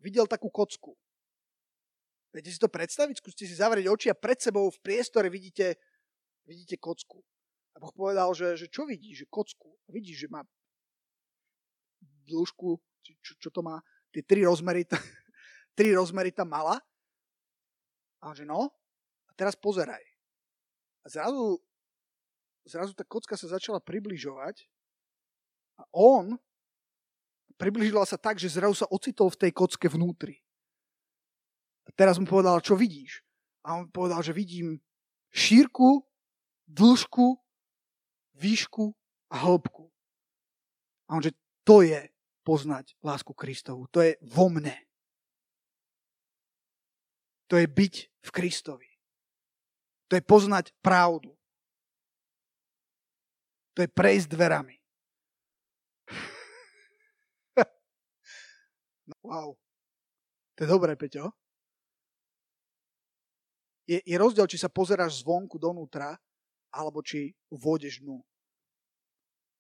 videl 0.01 0.25
takú 0.25 0.49
kocku. 0.49 0.97
Viete 2.33 2.49
si 2.49 2.59
to 2.59 2.71
predstaviť? 2.71 3.19
Skúste 3.19 3.43
si 3.45 3.55
zavrieť 3.55 3.87
oči 3.91 4.07
a 4.09 4.17
pred 4.17 4.39
sebou 4.39 4.71
v 4.71 4.79
priestore 4.81 5.27
vidíte, 5.27 5.77
vidíte 6.47 6.79
kocku. 6.79 7.21
A 7.75 7.79
Boh 7.79 7.91
povedal, 7.91 8.31
že, 8.35 8.57
že 8.57 8.67
čo 8.67 8.83
vidíš? 8.87 9.23
Že 9.23 9.27
kocku. 9.31 9.69
A 9.87 9.89
vidíš, 9.91 10.27
že 10.27 10.31
má 10.31 10.41
dĺžku, 12.27 12.79
čo, 13.03 13.33
čo 13.37 13.49
to 13.51 13.59
má, 13.59 13.83
tie 14.15 14.23
tri 14.23 14.47
rozmery, 14.47 14.87
tri 15.77 15.91
rozmery 15.91 16.31
tam 16.31 16.51
mala. 16.51 16.79
A 18.23 18.31
že 18.31 18.47
no, 18.47 18.71
teraz 19.41 19.57
pozeraj. 19.57 20.05
A 21.01 21.09
zrazu, 21.09 21.57
zrazu 22.69 22.93
tá 22.93 23.01
kocka 23.01 23.33
sa 23.33 23.49
začala 23.49 23.81
približovať 23.81 24.69
a 25.81 25.89
on 25.97 26.37
približila 27.57 28.05
sa 28.05 28.21
tak, 28.21 28.37
že 28.37 28.53
zrazu 28.53 28.85
sa 28.85 28.91
ocitol 28.93 29.33
v 29.33 29.41
tej 29.47 29.51
kocke 29.57 29.89
vnútri. 29.89 30.37
A 31.85 31.89
teraz 31.97 32.21
mu 32.21 32.29
povedal, 32.29 32.61
čo 32.61 32.77
vidíš? 32.77 33.25
A 33.65 33.81
on 33.81 33.89
povedal, 33.89 34.21
že 34.21 34.37
vidím 34.37 34.77
šírku, 35.33 36.05
dĺžku, 36.69 37.41
výšku 38.37 38.93
a 39.33 39.35
hĺbku. 39.41 39.89
A 41.09 41.17
on, 41.17 41.25
že 41.25 41.33
to 41.65 41.81
je 41.81 41.97
poznať 42.45 42.93
lásku 43.01 43.33
Kristovu. 43.33 43.89
To 43.89 44.05
je 44.05 44.21
vo 44.21 44.53
mne 44.53 44.77
to 47.51 47.59
je 47.59 47.67
byť 47.67 47.95
v 48.23 48.29
Kristovi. 48.31 48.90
To 50.11 50.19
je 50.19 50.23
poznať 50.27 50.75
pravdu. 50.83 51.31
To 53.71 53.79
je 53.79 53.87
prejsť 53.87 54.27
dverami. 54.27 54.75
no, 59.07 59.15
wow. 59.23 59.55
To 60.59 60.59
je 60.59 60.67
dobré, 60.67 60.99
Peťo. 60.99 61.31
Je, 63.87 64.03
je 64.03 64.15
rozdiel, 64.19 64.43
či 64.51 64.59
sa 64.59 64.67
pozeráš 64.67 65.23
zvonku 65.23 65.55
donútra, 65.55 66.19
alebo 66.75 66.99
či 66.99 67.31
vôjdeš 67.47 68.03
dnu. 68.03 68.19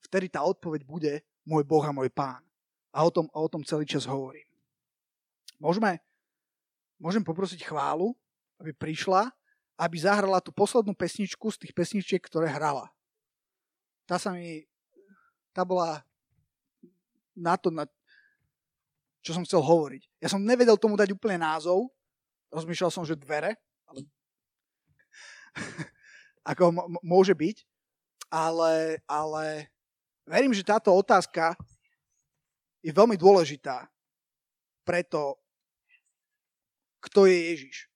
vtedy 0.03 0.27
tá 0.27 0.43
odpoveď 0.43 0.83
bude 0.83 1.23
môj 1.47 1.63
Boh 1.63 1.83
a 1.87 1.95
môj 1.95 2.11
Pán. 2.11 2.43
A 2.91 3.07
o 3.07 3.11
tom, 3.11 3.31
o 3.31 3.47
tom 3.47 3.63
celý 3.63 3.87
čas 3.87 4.03
hovorím. 4.03 4.43
Môžeme, 5.63 6.03
môžem 6.99 7.23
poprosiť 7.23 7.63
chválu, 7.63 8.11
aby 8.59 8.75
prišla, 8.75 9.31
aby 9.81 9.97
zahrala 9.97 10.37
tú 10.37 10.53
poslednú 10.53 10.93
pesničku 10.93 11.49
z 11.49 11.65
tých 11.65 11.73
pesničiek, 11.73 12.21
ktoré 12.21 12.45
hrala. 12.53 12.93
Tá 14.05 14.21
sa 14.21 14.29
mi, 14.29 14.69
tá 15.57 15.65
bola 15.65 16.05
na 17.33 17.57
to, 17.57 17.73
na, 17.73 17.89
čo 19.25 19.33
som 19.33 19.41
chcel 19.41 19.65
hovoriť. 19.65 20.05
Ja 20.21 20.29
som 20.29 20.45
nevedel 20.45 20.77
tomu 20.77 20.93
dať 20.93 21.09
úplne 21.17 21.41
názov, 21.41 21.89
rozmýšľal 22.53 22.93
som, 22.93 23.01
že 23.01 23.17
dvere, 23.17 23.57
ale 23.89 24.05
ako 26.53 26.63
m- 26.69 27.01
môže 27.01 27.33
byť, 27.33 27.65
ale, 28.29 29.01
ale 29.09 29.73
verím, 30.29 30.53
že 30.53 30.61
táto 30.61 30.93
otázka 30.93 31.57
je 32.85 32.93
veľmi 32.93 33.17
dôležitá 33.17 33.89
preto, 34.85 35.41
kto 37.01 37.25
je 37.25 37.37
Ježiš. 37.49 37.90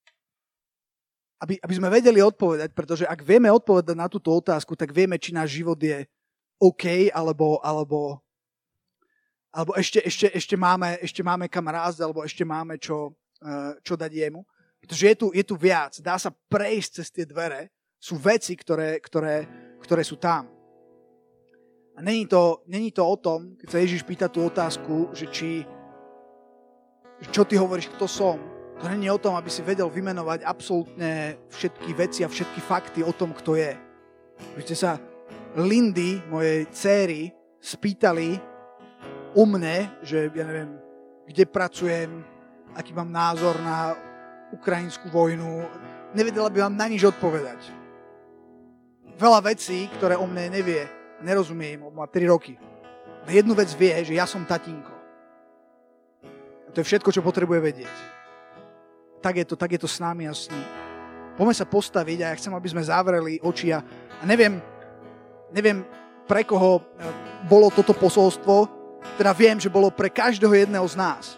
Aby, 1.46 1.62
aby 1.62 1.74
sme 1.78 1.94
vedeli 1.94 2.26
odpovedať, 2.26 2.74
pretože 2.74 3.06
ak 3.06 3.22
vieme 3.22 3.54
odpovedať 3.54 3.94
na 3.94 4.10
túto 4.10 4.34
otázku, 4.34 4.74
tak 4.74 4.90
vieme, 4.90 5.22
či 5.22 5.30
náš 5.30 5.62
život 5.62 5.78
je 5.78 6.10
OK, 6.58 7.14
alebo, 7.14 7.62
alebo, 7.62 8.18
alebo 9.54 9.78
ešte, 9.78 10.02
ešte, 10.02 10.34
ešte, 10.34 10.58
máme, 10.58 10.98
ešte 11.06 11.22
máme 11.22 11.46
kam 11.46 11.70
rásť, 11.70 12.02
alebo 12.02 12.26
ešte 12.26 12.42
máme 12.42 12.82
čo, 12.82 13.14
eh, 13.46 13.78
čo 13.86 13.94
dať 13.94 14.10
jemu. 14.10 14.42
Pretože 14.82 15.06
je 15.06 15.16
tu, 15.22 15.28
je 15.38 15.44
tu 15.46 15.54
viac. 15.54 16.02
Dá 16.02 16.18
sa 16.18 16.34
prejsť 16.34 16.90
cez 16.98 17.08
tie 17.14 17.26
dvere. 17.30 17.70
Sú 18.02 18.18
veci, 18.18 18.58
ktoré, 18.58 18.98
ktoré, 18.98 19.46
ktoré 19.86 20.02
sú 20.02 20.18
tam. 20.18 20.50
A 21.94 22.02
není 22.02 22.26
to, 22.26 22.66
není 22.66 22.90
to 22.90 23.06
o 23.06 23.16
tom, 23.22 23.54
keď 23.62 23.68
sa 23.70 23.82
Ježiš 23.86 24.02
pýta 24.02 24.34
tú 24.34 24.50
otázku, 24.50 25.14
že 25.14 25.30
či, 25.30 25.62
čo 27.30 27.46
ty 27.46 27.54
hovoríš, 27.54 27.94
kto 27.94 28.10
som. 28.10 28.55
To 28.76 28.92
není 28.92 29.08
o 29.08 29.18
tom, 29.18 29.40
aby 29.40 29.48
si 29.48 29.64
vedel 29.64 29.88
vymenovať 29.88 30.44
absolútne 30.44 31.40
všetky 31.48 31.96
veci 31.96 32.28
a 32.28 32.32
všetky 32.32 32.60
fakty 32.60 33.00
o 33.08 33.16
tom, 33.16 33.32
kto 33.32 33.56
je. 33.56 33.72
Vy 34.60 34.64
sa 34.76 35.00
Lindy, 35.56 36.20
mojej 36.28 36.68
céry, 36.76 37.32
spýtali 37.64 38.36
o 39.32 39.48
mne, 39.48 40.04
že 40.04 40.28
ja 40.28 40.44
neviem, 40.44 40.76
kde 41.24 41.44
pracujem, 41.48 42.12
aký 42.76 42.92
mám 42.92 43.08
názor 43.08 43.56
na 43.64 43.96
ukrajinskú 44.52 45.08
vojnu. 45.08 45.64
Nevedela 46.12 46.52
by 46.52 46.68
vám 46.68 46.76
na 46.76 46.86
nič 46.92 47.08
odpovedať. 47.08 47.72
Veľa 49.16 49.40
vecí, 49.56 49.88
ktoré 49.96 50.20
o 50.20 50.28
mne 50.28 50.52
nevie, 50.52 50.84
nerozumie 51.24 51.80
im, 51.80 51.88
má 51.96 52.04
3 52.12 52.28
roky. 52.28 52.60
Na 53.24 53.32
jednu 53.32 53.56
vec 53.56 53.72
vie, 53.80 53.96
že 54.04 54.20
ja 54.20 54.28
som 54.28 54.44
tatínko. 54.44 54.92
A 56.68 56.70
to 56.76 56.84
je 56.84 56.90
všetko, 56.92 57.16
čo 57.16 57.24
potrebuje 57.24 57.64
vedieť. 57.64 58.15
Tak 59.22 59.34
je 59.42 59.46
to, 59.46 59.56
tak 59.56 59.72
je 59.76 59.82
to 59.82 59.90
s 59.90 60.00
nami 60.00 60.28
a 60.28 60.34
s 60.34 60.50
ním. 60.50 60.64
Poďme 61.36 61.56
sa 61.56 61.68
postaviť 61.68 62.18
a 62.24 62.26
ja 62.32 62.38
chcem, 62.40 62.54
aby 62.56 62.68
sme 62.72 62.84
zavreli 62.84 63.44
oči 63.44 63.76
a, 63.76 63.84
a 64.20 64.24
neviem, 64.24 64.62
neviem, 65.52 65.84
pre 66.24 66.48
koho 66.48 66.80
e, 66.80 66.84
bolo 67.46 67.68
toto 67.68 67.92
posolstvo, 67.92 68.72
teda 69.20 69.36
viem, 69.36 69.60
že 69.60 69.68
bolo 69.68 69.92
pre 69.92 70.08
každého 70.08 70.56
jedného 70.56 70.88
z 70.88 70.96
nás. 70.96 71.36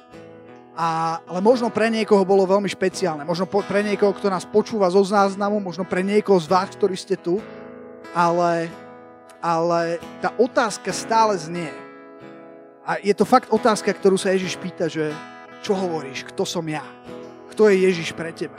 A, 0.78 1.18
ale 1.26 1.42
možno 1.42 1.74
pre 1.74 1.90
niekoho 1.90 2.22
bolo 2.22 2.46
veľmi 2.46 2.70
špeciálne. 2.70 3.26
Možno 3.26 3.50
po, 3.50 3.66
pre 3.66 3.82
niekoho, 3.82 4.14
kto 4.14 4.30
nás 4.30 4.46
počúva 4.46 4.86
zo 4.94 5.02
záznamu, 5.02 5.58
možno 5.58 5.82
pre 5.82 6.06
niekoho 6.06 6.38
z 6.38 6.46
vás, 6.46 6.70
ktorí 6.70 6.94
ste 6.94 7.18
tu. 7.18 7.42
Ale 8.14 8.70
ale 9.42 10.02
tá 10.22 10.34
otázka 10.38 10.90
stále 10.94 11.38
znie. 11.38 11.70
A 12.88 12.98
je 13.04 13.14
to 13.14 13.28
fakt 13.28 13.52
otázka, 13.52 13.92
ktorú 13.92 14.16
sa 14.16 14.32
Ježiš 14.32 14.56
pýta, 14.58 14.88
že 14.88 15.12
čo 15.60 15.76
hovoríš, 15.76 16.24
kto 16.32 16.48
som 16.48 16.64
ja? 16.66 16.84
Kto 17.58 17.74
je 17.74 17.90
Ježiš 17.90 18.14
pre 18.14 18.30
teba? 18.30 18.54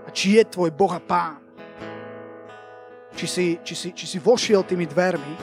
A 0.00 0.08
či 0.08 0.40
je 0.40 0.48
tvoj 0.48 0.72
Boh 0.72 0.88
a 0.88 0.96
Pán? 0.96 1.44
Či 3.12 3.26
si, 3.28 3.46
či, 3.60 3.74
si, 3.76 3.88
či 3.92 4.08
si 4.08 4.16
vošiel 4.16 4.64
tými 4.64 4.88
dvermi 4.88 5.36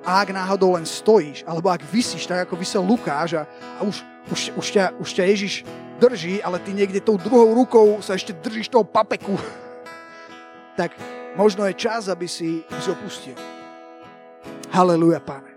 a 0.00 0.24
ak 0.24 0.32
náhodou 0.32 0.72
len 0.72 0.88
stojíš, 0.88 1.44
alebo 1.44 1.68
ak 1.68 1.84
vysíš, 1.84 2.24
tak 2.24 2.48
ako 2.48 2.56
vysel 2.56 2.80
Lukáš 2.80 3.36
a, 3.36 3.44
a 3.76 3.84
už, 3.84 4.00
už, 4.32 4.40
už, 4.56 4.66
ťa, 4.72 4.84
už 4.96 5.08
ťa 5.20 5.24
Ježiš 5.36 5.68
drží, 6.00 6.40
ale 6.40 6.64
ty 6.64 6.72
niekde 6.72 6.96
tou 6.96 7.20
druhou 7.20 7.52
rukou 7.52 8.00
sa 8.00 8.16
ešte 8.16 8.32
držíš 8.40 8.72
toho 8.72 8.88
papeku, 8.88 9.36
tak 10.80 10.96
možno 11.36 11.68
je 11.68 11.76
čas, 11.76 12.08
aby 12.08 12.24
si, 12.24 12.64
aby 12.72 12.80
opustil. 12.88 13.36
Haleluja, 14.72 15.20
Pane. 15.20 15.52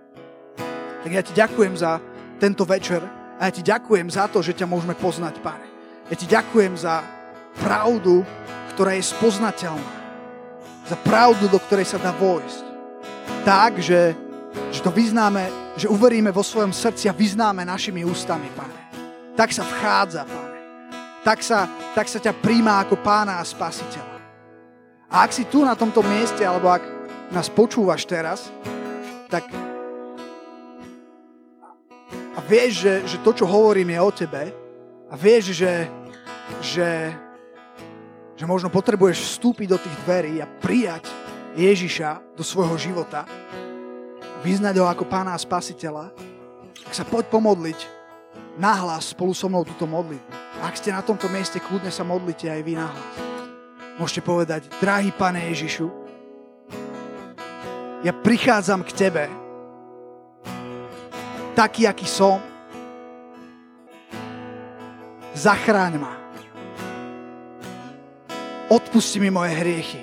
Tak 1.00 1.12
ja 1.16 1.24
ti 1.24 1.32
ďakujem 1.32 1.80
za 1.80 2.04
tento 2.44 2.68
večer 2.68 3.00
a 3.40 3.48
ja 3.48 3.52
ti 3.56 3.64
ďakujem 3.64 4.12
za 4.12 4.28
to, 4.28 4.44
že 4.44 4.52
ťa 4.52 4.68
môžeme 4.68 5.00
poznať, 5.00 5.40
Pane. 5.40 5.75
Ja 6.06 6.14
ti 6.14 6.30
ďakujem 6.30 6.78
za 6.78 7.02
pravdu, 7.58 8.22
ktorá 8.78 8.94
je 8.94 9.10
spoznateľná. 9.10 9.94
Za 10.86 10.94
pravdu, 11.02 11.50
do 11.50 11.58
ktorej 11.58 11.90
sa 11.90 11.98
dá 11.98 12.14
vojsť. 12.14 12.66
Tak, 13.42 13.82
že, 13.82 14.14
že 14.70 14.86
to 14.86 14.94
vyznáme, 14.94 15.74
že 15.74 15.90
uveríme 15.90 16.30
vo 16.30 16.46
svojom 16.46 16.70
srdci 16.70 17.10
a 17.10 17.18
vyznáme 17.18 17.66
našimi 17.66 18.06
ústami, 18.06 18.54
Pane. 18.54 18.82
Tak 19.34 19.50
sa 19.50 19.66
vchádza, 19.66 20.30
Pane. 20.30 20.58
Tak 21.26 21.42
sa, 21.42 21.66
tak 21.98 22.06
sa 22.06 22.22
ťa 22.22 22.38
príjma 22.38 22.86
ako 22.86 23.02
pána 23.02 23.42
a 23.42 23.44
spasiteľa. 23.48 24.22
A 25.10 25.26
ak 25.26 25.34
si 25.34 25.50
tu 25.50 25.66
na 25.66 25.74
tomto 25.74 26.06
mieste, 26.06 26.46
alebo 26.46 26.70
ak 26.70 26.86
nás 27.34 27.50
počúvaš 27.50 28.06
teraz, 28.06 28.54
tak 29.26 29.50
a 32.38 32.40
vieš, 32.46 32.86
že, 32.86 32.94
že 33.10 33.18
to, 33.26 33.34
čo 33.34 33.50
hovorím, 33.50 33.90
je 33.90 34.00
o 34.06 34.12
tebe 34.14 34.65
a 35.16 35.20
vieš, 35.24 35.56
že, 35.56 35.88
že, 36.60 37.16
že 38.36 38.44
možno 38.44 38.68
potrebuješ 38.68 39.40
vstúpiť 39.40 39.68
do 39.72 39.80
tých 39.80 39.96
dverí 40.04 40.44
a 40.44 40.52
prijať 40.60 41.08
Ježiša 41.56 42.36
do 42.36 42.44
svojho 42.44 42.76
života, 42.76 43.24
vyznať 44.44 44.76
ho 44.76 44.92
ako 44.92 45.08
pána 45.08 45.32
a 45.32 45.40
spasiteľa, 45.40 46.12
tak 46.84 46.92
sa 46.92 47.08
poď 47.08 47.32
pomodliť 47.32 47.80
nahlas 48.60 49.16
spolu 49.16 49.32
so 49.32 49.48
mnou 49.48 49.64
túto 49.64 49.88
modlitbu. 49.88 50.60
Ak 50.60 50.76
ste 50.76 50.92
na 50.92 51.00
tomto 51.00 51.32
mieste, 51.32 51.64
kľudne 51.64 51.96
sa 51.96 52.04
modlite 52.04 52.52
aj 52.52 52.62
vy 52.68 52.76
nahlas. 52.76 53.16
Môžete 53.96 54.20
povedať, 54.20 54.68
drahý 54.84 55.16
pane 55.16 55.40
Ježišu, 55.56 55.88
ja 58.04 58.12
prichádzam 58.12 58.84
k 58.84 58.92
Tebe, 58.92 59.26
taký, 61.56 61.88
aký 61.88 62.04
som. 62.04 62.55
Zachráň 65.36 66.00
ma. 66.00 66.14
Odpusti 68.72 69.20
mi 69.20 69.30
moje 69.30 69.52
hriechy. 69.52 70.02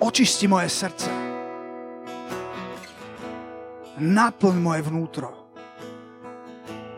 Očisti 0.00 0.48
moje 0.48 0.72
srdce. 0.72 1.12
Naplň 4.00 4.56
moje 4.58 4.80
vnútro 4.82 5.30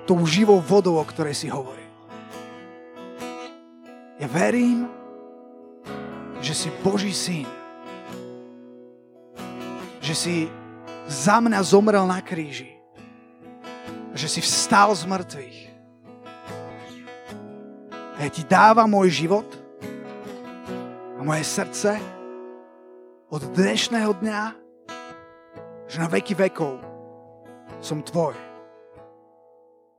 tou 0.06 0.22
živou 0.22 0.62
vodou, 0.62 1.02
o 1.02 1.04
ktorej 1.04 1.34
si 1.34 1.50
hovoril. 1.50 1.90
Ja 4.22 4.30
verím, 4.30 4.86
že 6.38 6.54
si 6.54 6.70
Boží 6.86 7.10
syn 7.10 7.44
že 10.06 10.14
si 10.14 10.36
za 11.10 11.42
mňa 11.42 11.58
zomrel 11.66 12.06
na 12.06 12.22
kríži. 12.22 12.78
Že 14.14 14.38
si 14.38 14.40
vstal 14.40 14.94
z 14.94 15.02
mŕtvych. 15.02 15.58
A 18.16 18.24
ja 18.24 18.30
ti 18.32 18.40
dávam 18.48 18.88
môj 18.88 19.12
život 19.12 19.44
a 21.16 21.20
moje 21.20 21.44
srdce 21.44 22.00
od 23.28 23.44
dnešného 23.52 24.16
dňa, 24.24 24.40
že 25.84 25.96
na 26.00 26.08
veky 26.08 26.32
vekov 26.32 26.80
som 27.84 28.00
tvoj. 28.00 28.32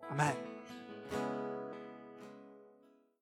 Amen. 0.09 0.46